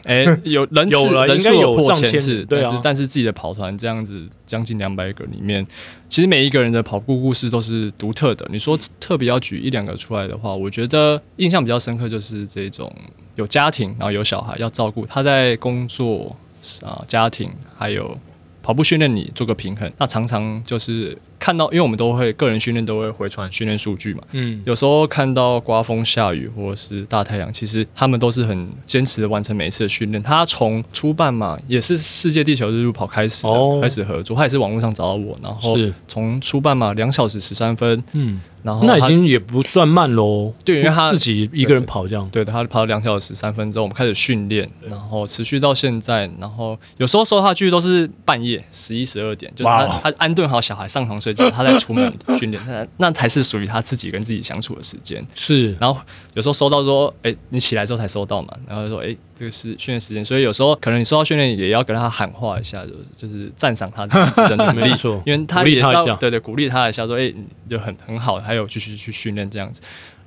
[0.05, 2.79] 哎，有人有了，应该有破千次，对啊。
[2.85, 5.67] 但是自己的跑团这样子，将近两百个里面，
[6.07, 8.47] 其实每一个人的跑步故事都是独特的。
[8.53, 12.95] 你说特别要举一两个出来的话，我觉得印象比较深刻就是这种
[13.37, 16.37] 有家庭，然后有小孩要照顾，他在工作
[16.85, 18.19] 啊、家庭还有。
[18.63, 30.23] 跑步训练里做个平衡，那常常就是看到，因为我们都会个人训练都会回传训练数据嘛，嗯，有时候看到刮风下雨或者是大太阳，其实他们都是很坚持的完成每一次的训练。
[30.23, 35.77] 他从初办嘛，也是世界地球日路跑开始，哦，开始合作，他也是网络上找到我，然后
[36.07, 38.41] 从初办嘛，两小时十三分，嗯。
[38.63, 55.25] 然后那已经也不算慢喽，对，因为他自己一个人跑这样，对，他跑了两小时三分钟，我们开始训练，然后持续到现在，然后有时候收他去都是半夜十一十二点，就是他他安顿好小孩上床睡觉，他在出门训练，那那才是属于他自己跟自己相处的时间。
[55.35, 55.99] 是，然后
[56.35, 64.93] 有时候收到说，哎，你起来之后才收到嘛，然后说，哎，这个是训练时间，所以有时候可能你收到训练也要跟他喊话一下，就就是赞赏他的努力，
[65.25, 67.33] 因为他也是要对对鼓励他一下，说，哎，
[67.71, 69.31] 就很很好，还有继续去训。
[69.31, 69.81] 练这样子，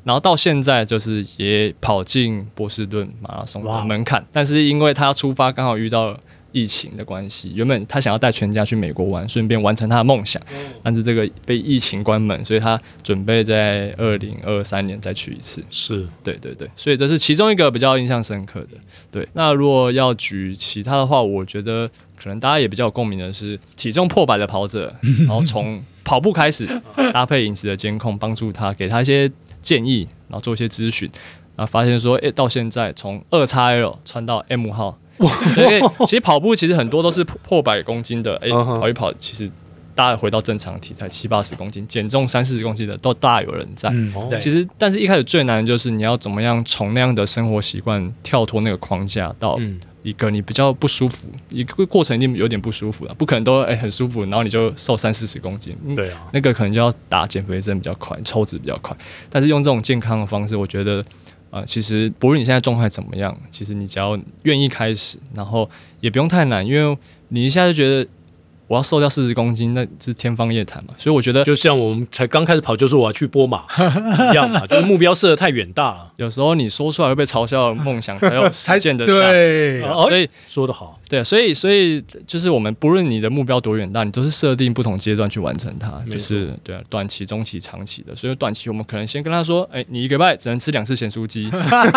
[0.06, 6.18] 然后到现在就是也跑进波士顿马拉松的门槛，但是因为他要出发，刚好遇到
[6.54, 10.42] 疫情的关系，原本他想要带全家去美国玩，顺便完成他的梦想，
[10.82, 15.62] 但是这个被疫情关门，所以他准备在二零二三年再去一次。
[15.70, 18.78] 是对对对，所以这是其中一个比较印象深刻的。
[19.12, 26.68] 对，那如果要举其他的话，我觉得可能大家也比较有共鸣的是体重破百的跑者，然后从跑步开始，
[27.12, 31.10] 搭配饮食的监控，帮助他，给他一些建议，然后做一些咨询，
[31.56, 34.98] 然后发现说，哎，到现在从二叉 L 穿到 M 号，
[35.56, 39.50] 对，其实跑步其实很多都是破百公斤的，哎，跑一跑，其实
[39.96, 43.90] 大概回到正常体态七八十公斤，减重三四十公斤的都大有人在。
[43.94, 44.40] 嗯，对。
[44.40, 49.60] 其实，但是一开始最难的就是你要怎么样从那样的生活习惯跳脱那个框架到。
[50.04, 58.94] 一个你比较不舒服，一个过程一定有点不舒服了，不可能都哎很舒服，然后你就瘦三四十公斤，对啊，那个可能就要打减肥针比较快，抽脂比较快。
[59.30, 61.06] 但是用这种健康的方式，我觉得啊、
[61.54, 68.10] 呃，其实不论你现在状态怎么样，其实你只要愿意开始，然后也不用太难，因为你一下就觉得。
[68.66, 70.94] 我要瘦掉四十公斤，那是天方夜谭嘛。
[70.98, 73.66] 所以我觉得，就像我们才刚开始跑，就说我要去波马
[74.32, 76.12] 一样嘛， 就是目标设得太远大了。
[76.16, 79.82] 有时候你说出来会被嘲笑，梦想才有实 现的价值。
[79.82, 80.98] 对，所以说得好。
[81.14, 88.16] 对，所以所以就是我们不论你的目标多远大，你都是设定不同阶段去完成它，就是对啊，短期、中期、长期的。
[88.16, 91.52] 所以短期我们可能先跟他说，哎，你一个礼拜只能吃两次咸酥鸡，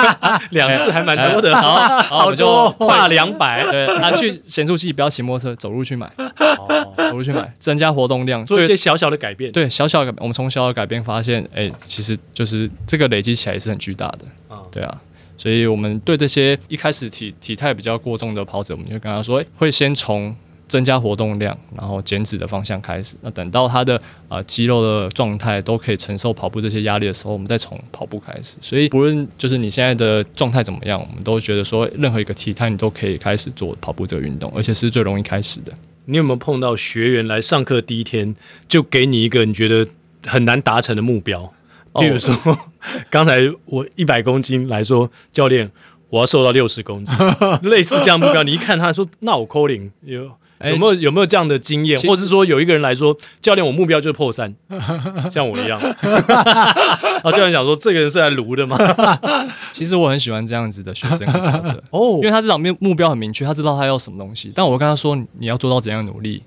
[0.53, 3.65] 两次还蛮多的，好， 好，我们就炸两百。
[3.71, 6.13] 对，拿去咸酥鸡，不要骑摩托车，走路去买。
[6.19, 9.51] 哦，走路去买，增加活动量，做一些小小的改变。
[9.51, 14.55] 对，小小的改变，我们从小小的改变发现，哎、欸，其实就是这个累积起来也是很巨大的。
[14.55, 15.01] 啊，对啊，
[15.37, 20.35] 所以我们对这些一开始体体态比较过重的跑者，我们就跟他说，欸、会先从
[20.69, 23.17] 增加活动量，然后减脂的方向开始。
[23.21, 23.97] 那等到他的
[24.29, 28.57] 啊、呃、肌肉的状态都可以承受跑步这些压力的时候，我们再从跑步开始。
[28.61, 35.73] 所以不论就是你现在的状态怎么样，我们都觉得说，任何一个体态你都可以开始做跑步这个运动，而且是最容易开始的。
[36.07, 38.35] 你有没有碰到学员来上课第一天
[38.67, 39.87] 就给你一个你觉得
[40.25, 41.53] 很难达成的目标？
[41.99, 42.35] 比如说，
[43.11, 45.71] 刚才我一百公斤来说，教练
[46.11, 47.15] 我要瘦到六十公斤，
[47.71, 48.43] 类似这样目标。
[48.43, 50.31] 你一看他说，那我扣零有
[50.65, 54.55] 有没有有没有这样的经验，或者是说有一个人来说，教练，我目标就是破三，
[55.31, 55.79] 像我一样。
[55.81, 58.79] 然后教练想说，这个人是来卢的吗？
[59.73, 61.29] 其实我很喜欢这样子的学生
[61.91, 64.51] 哦，因为他至少目目标很明确，他知道他要什么东西。
[64.55, 66.43] 但我跟他说，你要做到怎样努力。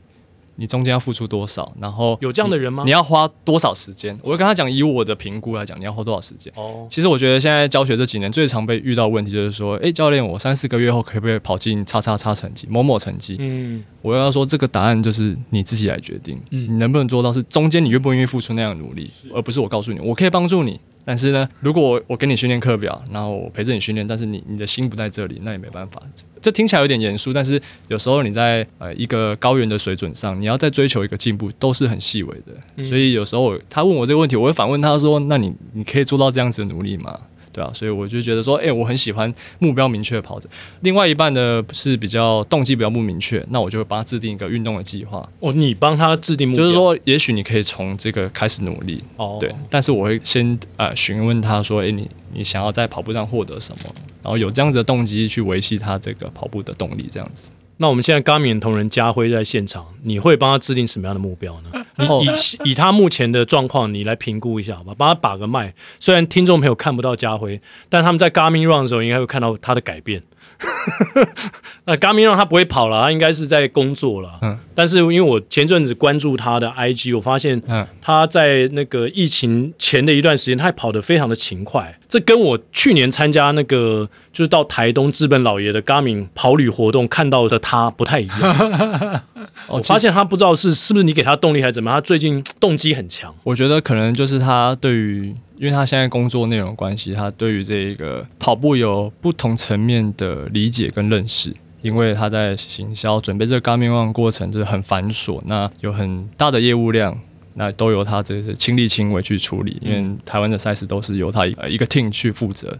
[0.60, 1.72] 你中间要付出多少？
[1.80, 2.84] 然后有这样的人吗？
[2.86, 4.18] 你要花多少时间？
[4.22, 6.52] 我会跟他讲，以我的评估来讲，你要花多少时间？
[6.56, 13.38] 哦，其实我觉得现在教学这几年最常被遇到问题就是说，诶，教练，我三四个月后可不可以跑进叉叉叉成绩、某某成绩？
[13.40, 17.32] 嗯，我要说这个答案就是你自己来决定，嗯，你能不能做到？
[17.32, 20.80] 是中间你愿不愿意付出那样的努力，而不是我告诉你，我可以帮助你。
[21.10, 26.00] 但是呢，如果我我给你训练课表，然后我陪着你训练，但是你你的心不在这里，那也没办法。
[26.40, 32.84] 这听起来有点严肃，但是有时候你在呃一个高原的水准上，你要再追求一个进步，都是很细微的。
[32.84, 37.20] 所以有时候他问我这个问题，我会反问他说：“那你你可以做到这样子的努力吗？”
[37.60, 40.48] 对啊，所以我就觉得说，哎、欸，我很喜欢目标明确的跑者。
[40.80, 45.28] 另外一半呢是比较动机比较不明确，那我就会帮他制定一个运动的计划。
[45.42, 49.04] 哦，你帮他制定目标，就是说，也许你可以从这个开始努力。
[49.18, 53.94] 哦，对，但是我会先呃询问他说，哎、欸，你你想要在跑步上获得什么？
[54.24, 57.50] 然后有这样子的动机去维系他这个跑步的动力，这样子。
[57.82, 61.86] 那我们现在 Garmin 同仁家辉在现场，你会帮他制定什么样的目标呢？
[62.22, 65.74] 以以他目前的状况，你来评估一下好吧，帮他把个脉。
[65.98, 70.22] 虽然听众朋友看不到家辉，但他们在 Garmin Run 的时候，应该会看到他的改变。
[71.86, 74.40] 那 Garmin Run 他不会跑了，他应该是在工作了。
[74.42, 77.62] 嗯，但是因为我前阵子关注他的 IG，我发现
[78.02, 81.98] 他在那个疫情前的一段时间，他还跑得非常的勤快。
[82.08, 89.22] 这跟我去年参加那个就是到台东知本老爷的 Garmin 跑旅活动看到的他不太一样。
[89.68, 93.34] 我发现他不知道是是不是你给他动力还是怎么，他最近动机很强。
[93.44, 95.34] 我觉得可能就是他对于。
[95.60, 101.56] 因为他现在工作内容关系，他对于这一个跑步有不同层面的理解跟认识。
[101.82, 107.18] 因为他在行销准备这个 Garmin Run 过程就是很繁琐，那有很大的业务量，
[107.54, 109.78] 那都由他这些亲力亲为去处理。
[109.82, 112.78] 因为台湾的赛事都是由他一个 team 去负责。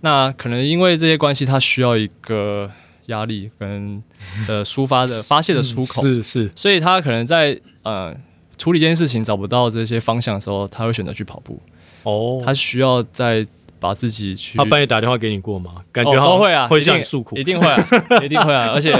[0.00, 2.70] 那可能因为这些关系，他需要一个
[3.06, 4.02] 压力跟
[4.48, 8.16] 呃抒发的发泄的出口， 是是，所以他可能在呃
[8.56, 11.60] 处理这件事情找不到这些方向的时候，他会选择去跑步。
[12.08, 13.46] 哦，他需要再
[13.78, 14.56] 把自己去。
[14.56, 15.74] 他半夜打电话给你过吗？
[15.92, 17.88] 感觉都会啊，会向你诉苦，一定会啊，
[18.24, 18.70] 一定会啊。
[18.74, 18.92] 而且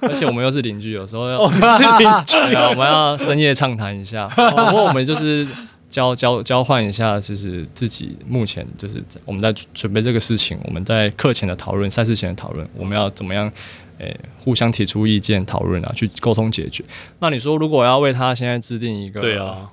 [0.00, 2.36] 而且我们又是邻居，有时候要 邻居，
[2.70, 4.26] 我们要深夜畅谈一下。
[4.34, 5.46] 不过我们就是
[5.90, 13.50] 交交交换一下，就是自己目前就是我们在准备这个事情，我们在课前的讨论、赛事前的讨论，我们要怎么样？
[13.98, 16.82] 诶，互相提出意见、讨论啊，去沟通解决。
[17.20, 19.70] 那你说，如果要为他现在制定一个，对啊。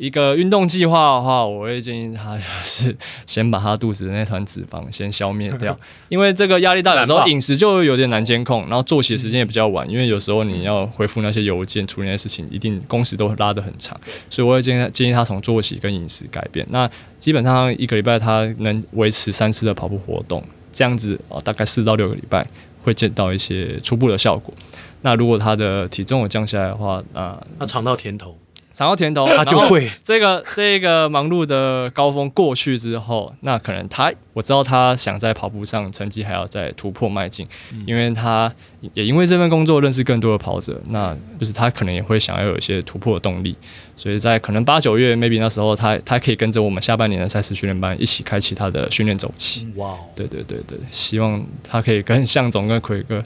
[0.00, 2.96] 一个运动计划的话，我会建议他就是
[3.26, 5.78] 先把他肚子的那团脂肪先消灭掉，
[6.08, 13.94] 因为这个压力大，有时候饮食就有点难监控，然后作息时间也比较晚，因为有时候你要回复那些邮件、处理那些事情，一定工时都拉得很长，
[14.30, 16.66] 所以我会建议他建议他从作息跟饮食改变。
[16.70, 20.42] 那基本上一个礼拜他能维持三次的跑步活动，
[20.72, 22.46] 这样子哦，大概四到六个礼拜
[22.82, 24.54] 会见到一些初步的效果。
[25.02, 28.34] 那如果他的体重有降下来的话，啊，那尝到甜头。
[28.72, 38.52] 尝到甜头，他就会这个这个忙碌的高峰过去之后，那可能他我知道他想在跑步上成绩还要再突破迈进，嗯、因为他
[38.94, 43.56] 也因为这份工作认识更多的跑者，那就是他可能也会想要有一些突破的动力，
[43.96, 49.68] 所以在可能八九月 maybe 那时候他他可以跟着我们下半年的赛事训练班一起开启他的训练周期。
[49.74, 53.20] 哇，对对对对，希望他可以跟向总跟奎哥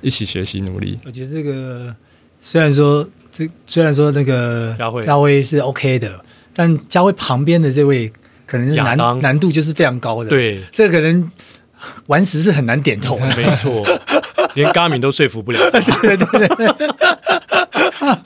[0.00, 0.98] 一起学习努力。
[1.06, 1.94] 我觉得这个
[2.42, 3.08] 虽然说。
[3.66, 6.18] 虽然说那个佳慧佳慧是 OK 的，
[6.54, 8.10] 但佳慧旁边的这位
[8.46, 10.30] 可能是难难度就是非常高的。
[10.30, 11.30] 对，这个可能
[12.06, 13.26] 顽石是很难点头的。
[13.36, 13.84] 没错，
[14.54, 15.70] 连 Garmin 都说服不了。
[15.70, 16.88] 对 对对，对。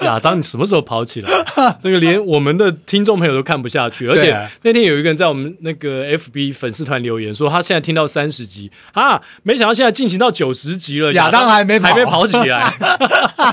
[0.07, 1.31] 亚当，你什么时候跑起来？
[1.83, 4.07] 这个连我们的听众朋友都看不下去。
[4.07, 12.73] 而且那天有一个人在我们那个 FB 粉丝团留言说，他现在听到三十集啊，没想到现在进行到九十集了，亚当还没还没跑起来，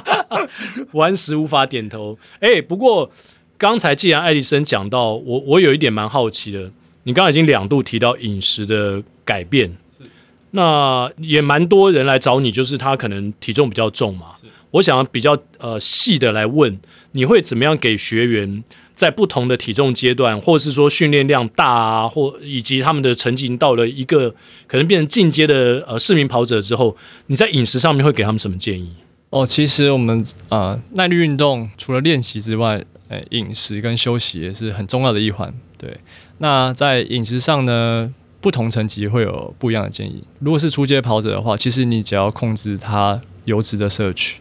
[0.93, 2.17] 顽石无法点头。
[2.39, 3.09] 哎、欸，不过
[3.57, 6.71] 刚才既然爱迪生讲到，我我有一点蛮好奇的，
[7.03, 10.03] 你刚刚已经两度提到饮食的改变，是
[10.51, 14.27] 那也蛮多人来找你，就是他可能体重比较重嘛。
[14.71, 16.79] 我想要比较呃细的来问，
[17.13, 18.63] 你会怎么样给学员
[18.93, 24.29] 在不同的体重阶段，或是说训练量大啊，或以及他们的成绩到了一个
[24.67, 26.95] 可能变成进阶的呃市民跑者之后，
[27.27, 28.91] 你在饮食上面会给他们什么建议？
[29.31, 35.53] 哦，其实我们啊、耐力运动除了练习之外，呃饮食跟休息也是很重要的一环。
[35.77, 35.97] 对，
[36.39, 40.23] 那在饮食上呢，不同层级会有不一样的建议。
[40.39, 44.39] 如果是初阶跑者的话，其实你只要控制他油脂的摄取。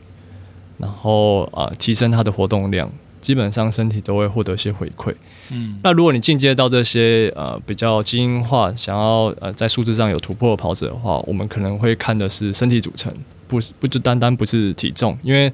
[0.78, 5.14] 然后啊、呃、提升他的活动量，基本上身体都会获得一些回馈。
[5.50, 13.12] 嗯，那如果你进阶到这些呃比较精英化，想要呃在数字上有突破的跑者的话，我们可能会看的是身体组成，
[13.46, 15.52] 不是不就单单不是体重，因为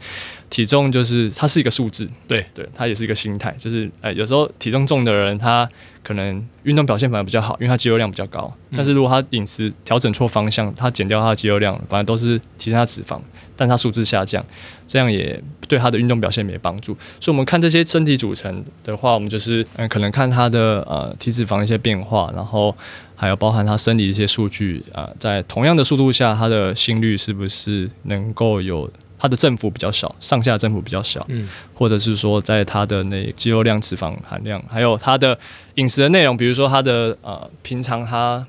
[0.50, 5.68] 体重就是它是一个数字，对对，它也是一个心态，就是哎、呃、有时候体重重的人他
[6.02, 13.20] 可能运动表现反而比较好，因为他肌肉量比较高，但是如果他饮食调整错方向，他减掉他的肌肉量，反而都是提升他脂肪。
[13.56, 14.44] 但他数字下降，
[14.84, 16.92] 这样也对他的运动表现没帮助。
[17.20, 22.76] 所以，我们看这些身体组成的话，我们就是嗯，可能看他的呃体脂肪一些变化，然后
[23.14, 35.38] 还有包含他生理一些数据啊、呃，在同样的速度下，他的心率是不是能够有他的振幅比较小，上下振幅比较小，嗯，或者是说在它的那肌肉量、脂肪含量，还有它的
[35.74, 38.46] 饮食的内容，比如说它的呃平常他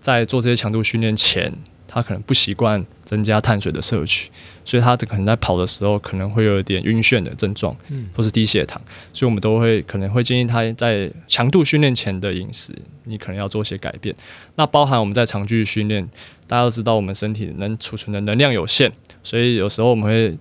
[0.00, 1.52] 在做这些强度训练前。
[1.90, 4.30] 他可能不习惯增加碳水的摄取，
[4.66, 8.78] 所以他可能在跑的时候可能会有一点晕眩的症状，嗯，或是低血糖，
[9.14, 12.70] 所以我们都会可能会建议他在强度训练前的饮食，
[13.04, 14.14] 你可能要做些改变。
[14.56, 16.06] 那包含我们在长距离训练，
[16.46, 18.92] 大家都知道我们身体能储存的能量有限，
[19.22, 20.36] 所以有时候我们会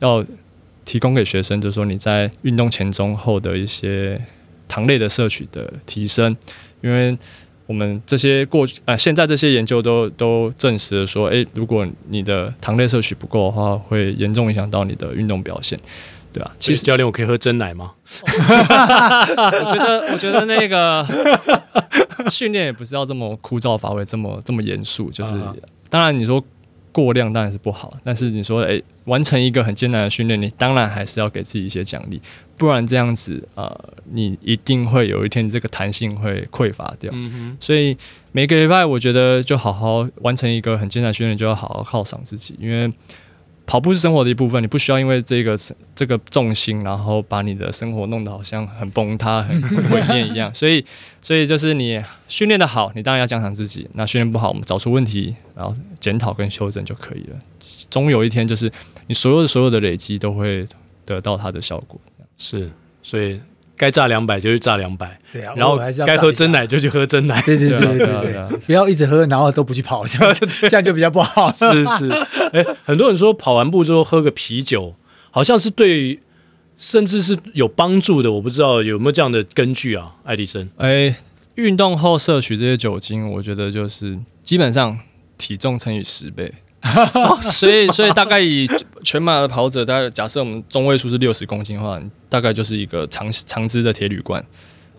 [0.00, 0.22] 要
[0.84, 4.20] 提供给学生，就是说你在运动前、中、后的一些
[4.68, 6.36] 糖类的摄取的提升，
[6.82, 7.16] 因为。
[7.66, 15.78] 我们这些过去啊、呃，现在这些研究都都证实了说，诶，如果你的糖类摄取不够的话，会严重影响到你的运动表现，
[16.32, 16.56] 对吧、啊？
[16.58, 17.92] 其实教练，我可以喝真奶吗？
[18.22, 21.06] 我觉得，我觉得那个
[22.30, 25.10] 训练也不是要这么枯燥乏味，这么这么严肃。
[25.10, 25.34] 就是，
[25.88, 26.42] 当然你说。
[26.92, 32.20] 过量当然是不好，但是你说，诶、欸，完成一个很艰难的训练，你当然还是要给自己一些奖励，
[32.56, 37.12] 不然这样子，呃，你一定会有一天这个弹性会匮乏掉。
[37.58, 37.96] 所以
[38.30, 42.88] 每个礼拜，我觉得就好好完成一个很艰难的训练，就要好好犒赏自己，因为。
[43.66, 45.56] 跑步是生活的一部分，你不需要因为这个
[45.94, 50.52] 这个重心，然后把你的生活弄得好像很崩塌、很毁灭一样。
[50.54, 50.84] 所以，
[51.20, 57.38] 所以就是你训练的好，你当然要奖赏自己；那训练不好，我们找出问题，然后检讨跟修正就可以了。
[57.88, 58.70] 终有一天，就是
[59.06, 60.66] 你所有的所有的累积都会
[61.04, 62.00] 得到它的效果。
[62.36, 62.70] 是，
[63.02, 63.40] 所以。
[63.76, 70.34] 该炸两百就去炸两百，对啊，然后该喝真奶就去喝真奶，对对对对对，对，不要一直喝，然后都不去跑，这样
[70.68, 71.50] 这样就比较不好。
[71.50, 71.66] 是
[71.98, 72.08] 是，
[72.52, 74.94] 哎，很多人说跑完步之后喝个啤酒，
[75.30, 76.20] 好像是对，
[76.76, 80.68] 甚至是有帮助的，我不知道有没有这样的根据啊，爱迪生。
[80.76, 81.14] 哎，
[81.56, 84.98] 运动后摄取这些酒精，我觉得就是基本上
[85.36, 86.52] 体重乘以十倍。
[87.42, 88.68] 所以，所以大概以
[89.02, 94.44] 全马的跑者，大概假设我们中位数是六十公斤的话，大概就是一个长长支的铁铝罐。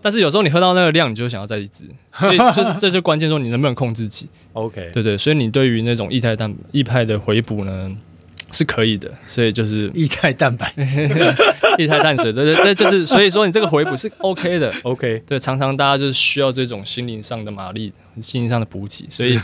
[0.00, 1.84] 但是有时候你喝到那个量，你就想要再一支，
[2.18, 4.28] 所以 就是这就关键说你能不能控制自己。
[4.52, 7.90] OK，对对，所以你对于那种液态蛋液态的回补呢？
[8.52, 10.72] 是可以的，所以就是液态蛋白、
[11.76, 19.38] 液态碳水，对对对，就是所以说你这个回补是 OK 的，OK，对，常常大家就是需要这种心灵上的马力、心灵上的补给，所以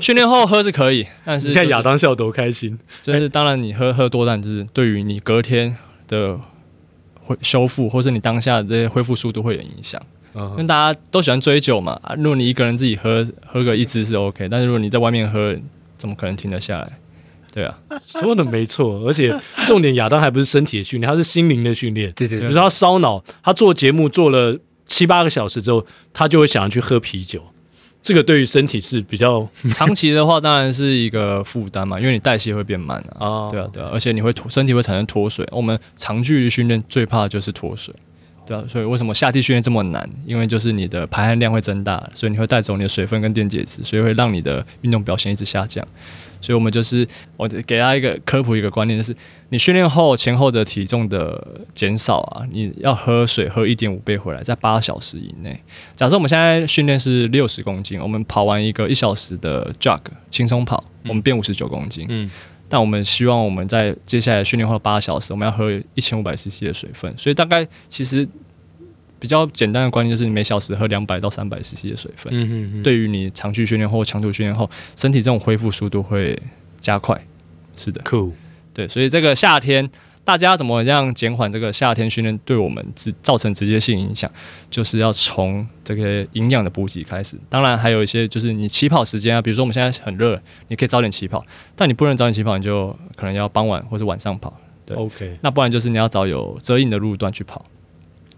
[0.00, 5.76] 训练后喝是可以， 但是、就是、你看亚当笑多开心，就是当然你喝喝多，但是对于你隔天
[6.08, 6.38] 的
[7.22, 10.00] 恢修复，或是你当下的这些恢复速度会有影响，
[10.34, 15.56] 嗯，因为大家都喜欢追酒嘛，如果你一个人自己喝喝个一支是 OK，但是如果你在外面喝，
[15.96, 16.92] 怎么可能停得下来？
[17.52, 19.32] 对啊，说的没错，而且
[19.68, 22.10] 重点亚当还不是身体的训练，他是心灵的训练。
[22.12, 27.40] 对对，对，比如说他烧脑，他做节目做了七八个小时之后，他就会想要去喝啤酒。
[28.04, 33.26] 这个对于身体是比较 长期的话，当然是一个负担嘛，因为你代谢会变慢啊。
[33.26, 35.48] 哦、对啊，对啊，而且你会脱身体会产生脱水。
[35.50, 37.94] 我们长距离训练最怕的就是脱水。
[38.46, 40.06] 对啊，所以为什么下地训练这么难？
[40.26, 45.82] 因为就是你的排汗量会增大，所以你会带走你的水分跟电解质，所以会让你的运动表现一直下降。
[46.44, 47.06] 所以我们就是
[47.38, 49.16] 我给大家一个科普一个观念，就是
[49.48, 51.42] 你训练后前后的体重的
[51.72, 55.58] 减少啊，你要喝水喝一点五倍回来，在八小时以内。
[55.96, 62.04] 假设我们现在训练是六十公斤，我们跑完一个一小时的 jog 轻松跑，我们变五十九公斤。
[62.10, 62.30] 嗯。
[62.66, 67.12] 但我们希望我们在接下来训练后八小时，我们要喝一千五百 CC 的水分。
[67.16, 68.26] 所以大概其实
[69.24, 72.30] 比较简单的观念就是，你每小时喝两百到三百 CC 的水分。
[72.30, 72.82] 嗯哼哼。
[72.82, 76.38] 对于你长距训练或强度训练后，身体这种恢复速度会
[76.78, 77.18] 加快。
[77.74, 78.02] 是的。
[78.02, 78.32] Cool。
[78.74, 79.90] 对，所以这个夏天。
[80.26, 84.30] 大家怎么样减缓这个夏天训练对我们直造成直接性影响？
[84.70, 87.36] 就是要从这个营养的补给开始。
[87.50, 91.44] 当然还有一些就是你起跑时间啊，比如说我们现在很热，你可以早点起跑，
[91.76, 94.58] 但你不能早点起跑，你就可能要傍晚或者晚上跑。
[94.86, 95.36] 对，OK。
[95.42, 97.62] 那不然就是你要找有遮荫的路段去跑。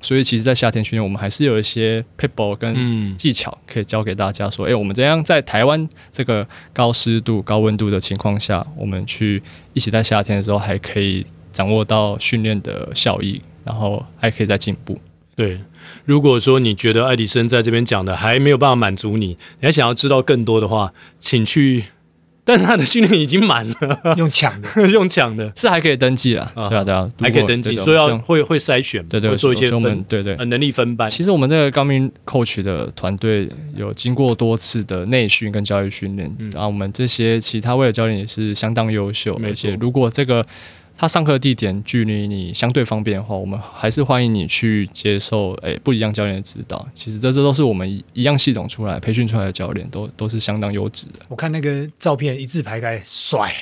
[0.01, 9.43] 所以其实，在夏天训练，我们还是有一些 p e b l e 跟技巧可以教给大家，说，诶、欸，我们怎样在台湾这个高湿度、高温度的情况下，我们去
[9.73, 11.27] 一起在夏天的时候还可以。
[11.57, 15.01] 掌握到训练的效益，然后还可以再进步。
[15.35, 15.59] 对，
[16.05, 21.85] 如果说你觉得爱迪生在这边讲的还没有办法满足你，你还想要知道更多的话，请去。
[22.47, 31.11] 但是他的训练已经满了，用抢的， 用抢的，是还可以登记了，对啊对啊，还可以登记，所以要会会筛选，对对，会做一些分，对对，能力分班。
[31.11, 40.47] 其实我们这个高明 coach 的团队有经过多次的内训跟教育训练，然后我们这些其他位的教练也是相当优秀，而且如果这个。
[40.97, 46.89] 他上课地点距离你相对方便的话，我们还是欢迎你去接受诶、欸、不一样教练的指导。
[46.95, 51.21] 其实这这都是我们一样系统出来培训出来的教练，都都是相当优质的。
[51.29, 53.55] 我看那个照片一字排开，帅，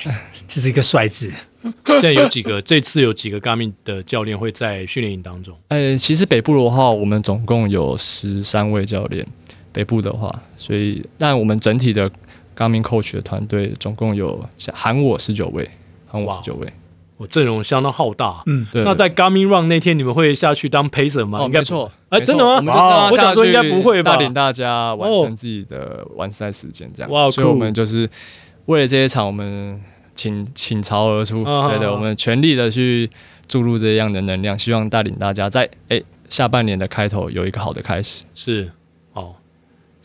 [0.47, 1.31] 这是一个帅字。
[1.87, 5.57] 现在有几个，这次有几个 Garmin 的教练会在训练营当中？
[5.69, 9.25] 诶、欸，其实北部的话，我们总共有十三位教练。
[9.73, 12.09] 北部的话，所以但我们整体的
[12.55, 15.69] Garmin Coach 的团队总共有含我十九位，
[16.07, 16.67] 含我十九位。
[17.17, 18.83] 我阵容相当浩大，嗯，对。
[18.83, 21.39] 那在 Garmin Run 那天，你们会下去当 Pacer 吗？
[21.39, 21.91] 哦，没错。
[22.09, 22.73] 哎，真的吗？
[22.73, 24.15] 哦，我想说应该不会吧。
[24.15, 27.09] 带领大家完成自己的完赛时间，这样。
[27.11, 28.09] 哇，所以我们就是
[28.65, 29.81] 为了这一场，我们
[30.13, 33.09] 倾倾巢而出，对的，我们全力的去
[33.47, 38.25] 注入这样的能量，希望带领大家在哎下半年的开头有一个好的开始。
[38.33, 38.69] 是。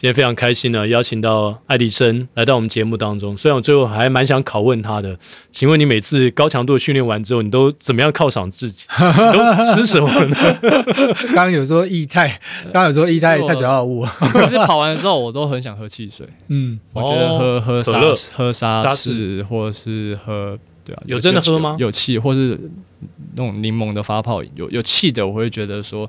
[0.01, 3.37] 今天非常开心呢，邀请到爱迪生来到我们节目当中。
[3.37, 5.15] 虽然我最后还蛮想拷问他的，
[5.51, 8.87] 请问你每次高强度训练完之后，你都怎么样犒赏自己？
[8.99, 10.37] 你都吃什么呢？
[11.37, 12.27] 刚刚有说液态，
[12.73, 14.07] 刚刚有说液态碳水化合物。
[14.41, 16.27] 其实跑完之后，我都很想喝汽水。
[16.49, 18.01] 嗯，我觉得喝喝沙
[18.35, 21.77] 喝沙士，或者是喝对啊，有真的喝吗？
[21.79, 22.59] 有气，或是
[23.37, 26.09] 那种柠檬的发泡，有有气的，我会觉得说。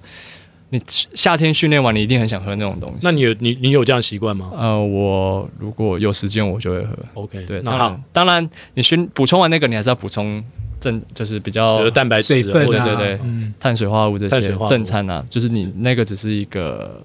[0.74, 3.00] 你夏天训练完，你一定很想喝那种东西。
[3.02, 4.50] 那你有你你有这样习惯吗？
[4.56, 6.98] 呃，我如果有时间，我就会喝。
[7.16, 10.42] OK，对，那好，当然你训补充完那个，你还是要补充
[10.80, 13.20] 正，就是比较蛋白质、对对对，
[13.60, 17.04] 碳水化合物这些正餐啊，就是你那个只是一个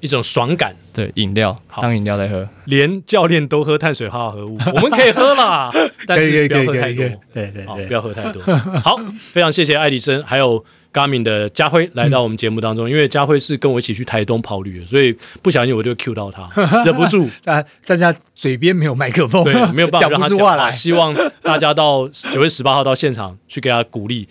[0.00, 2.48] 一种爽感，对，饮料当饮料来喝。
[2.64, 5.70] 连教练都喝碳水化合物， 我们可以喝啦，
[6.08, 7.04] 但是不要喝太多。
[7.34, 8.42] 对对对，不要喝太多。
[8.82, 10.64] 好，非常谢谢爱迪生，还有。
[10.92, 16.48] Garmin 的家辉来到我们节目当中，嗯、因为家辉是跟我一起去台东跑旅的，所以不小心我就 cue 到他，
[16.86, 17.28] 忍不住。
[17.44, 20.72] 大大家嘴边没有麦克风，对，没有办法让他 讲话来。
[20.72, 24.26] 希望大家到九月十八号到现场去给他鼓励，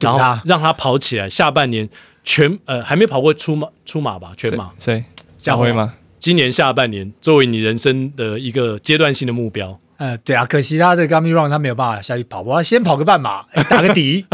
[0.00, 1.30] 然后让他跑起来。
[1.30, 1.88] 下半年
[2.24, 4.32] 全呃还没跑过出马出马吧？
[4.36, 5.04] 全马谁？
[5.36, 5.94] 家辉吗？
[6.18, 9.78] 今年下半年作为你人生的一个阶段性的目标。
[9.98, 14.24] 呃，对啊，可惜他的 Garmin Run 他没有办法下去跑我要先跑个半马， 打个底，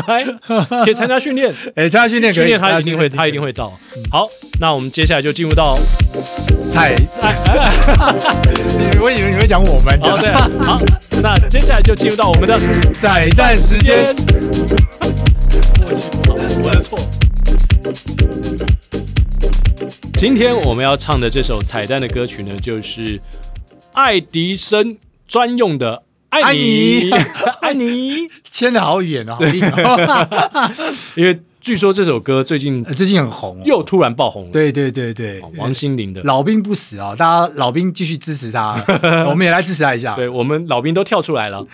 [0.84, 3.72] 可以参加训练， 哎，参加训练，训练他一定会，他一定会到。
[4.10, 4.28] 好，
[4.60, 5.74] 那我们接下来就进入到
[6.70, 7.34] 彩彩，
[9.00, 10.30] 我以为你会讲我们，哦，对，
[10.62, 10.78] 好，
[11.22, 12.58] 那接下来就进入到我们的
[12.98, 14.04] 彩蛋时间。
[16.62, 16.98] 我的错。
[20.14, 23.20] 今天我们要唱的这首彩蛋的歌曲呢，就是
[23.92, 24.98] 爱迪生。
[25.26, 27.10] 专用的 爱你，
[27.62, 30.84] 爱你，牵的好远哦，好硬哦。
[31.16, 34.50] 因为据说这首歌最近最近很红，又突然爆红了。
[34.52, 38.84] 对对对对，王心凌的老兵不死啊，大家老兵继续支持他，
[39.26, 40.14] 我们也来支持他一下。
[40.14, 41.66] 对，我们老兵都跳出来了。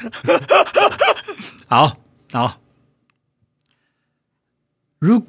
[1.66, 1.96] 好
[2.32, 2.60] 好，
[5.00, 5.26] 如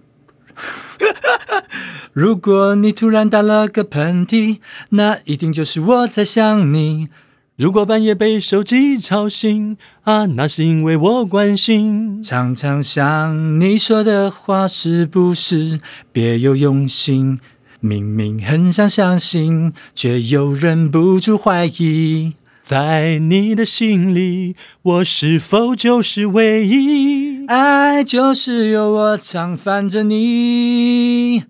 [2.13, 4.57] 如果你突然打了个喷嚏，
[4.89, 7.07] 那一定就是我在想你。
[7.55, 12.21] 如果半夜被手机吵醒啊，那是因为我关心。
[12.21, 15.79] 常常想你说的话是不是
[16.11, 17.39] 别有用心？
[17.79, 22.33] 明明很想相信，却又忍不住怀疑。
[22.61, 27.45] 在你的心里，我是否就是唯一？
[27.47, 31.43] 爱就是有我常烦着你。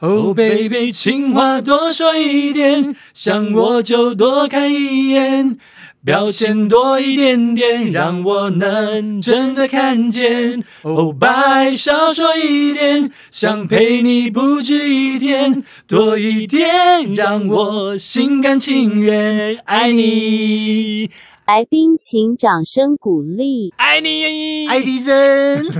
[0.00, 5.56] Oh baby，情话多说一点，想我就多看一眼，
[6.04, 10.62] 表现多一点点，让我能真的看见。
[10.82, 21.10] Oh，白少说一点，想陪你不止一天，多一点，让我心甘情愿爱你。
[21.46, 23.72] 来宾，请掌声鼓励。
[23.76, 25.64] 爱你，爱迪生。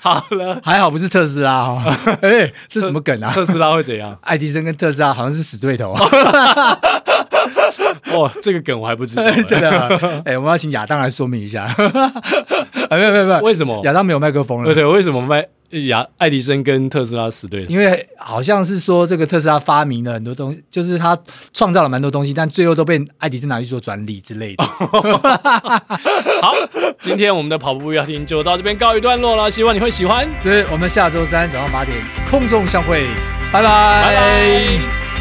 [0.00, 1.80] 好了，还好不是特斯拉哦。
[2.20, 3.30] 哎，这什么梗啊？
[3.32, 4.18] 特斯拉会怎样？
[4.22, 5.94] 爱迪生跟特斯拉好像是死对头。
[8.12, 9.22] 哦，这个梗我还不知道。
[9.48, 10.22] 对的。
[10.24, 11.74] 哎，我们要请亚当来说明一下。
[12.90, 13.80] 没有没有没有，为什么？
[13.84, 14.66] 亚当没有麦克风了。
[14.66, 15.46] 对对，为什么麦？
[15.88, 21.18] 亚爱迪生跟特斯拉死对了，因为好像是说这个特斯拉发明了很多东西，就是他
[21.54, 24.64] 创造了蛮多东西，但最后都被爱迪生拿去做专利之类的。
[24.64, 26.52] 好，
[27.00, 30.28] 今天我们的跑步不要听就到这边告一段落了，希望你会喜欢。
[30.42, 31.96] 对，我们下周三早上八点
[32.30, 33.06] 空中相会，
[33.50, 34.02] 拜拜。
[34.02, 35.11] 拜拜。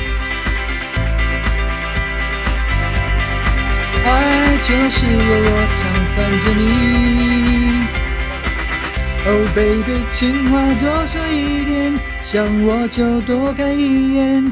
[4.03, 5.79] 爱就是有我常
[6.15, 6.61] 烦着你
[9.27, 14.51] ，Oh baby，情话多说一点，想我就多看一眼，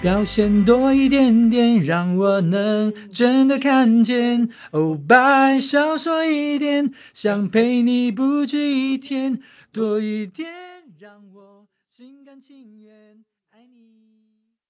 [0.00, 4.48] 表现多一点点，让我能真的看见。
[4.72, 9.40] Oh bye，少说一点，想陪你不止一天，
[9.72, 10.50] 多一点
[10.98, 12.67] 让我心甘情愿。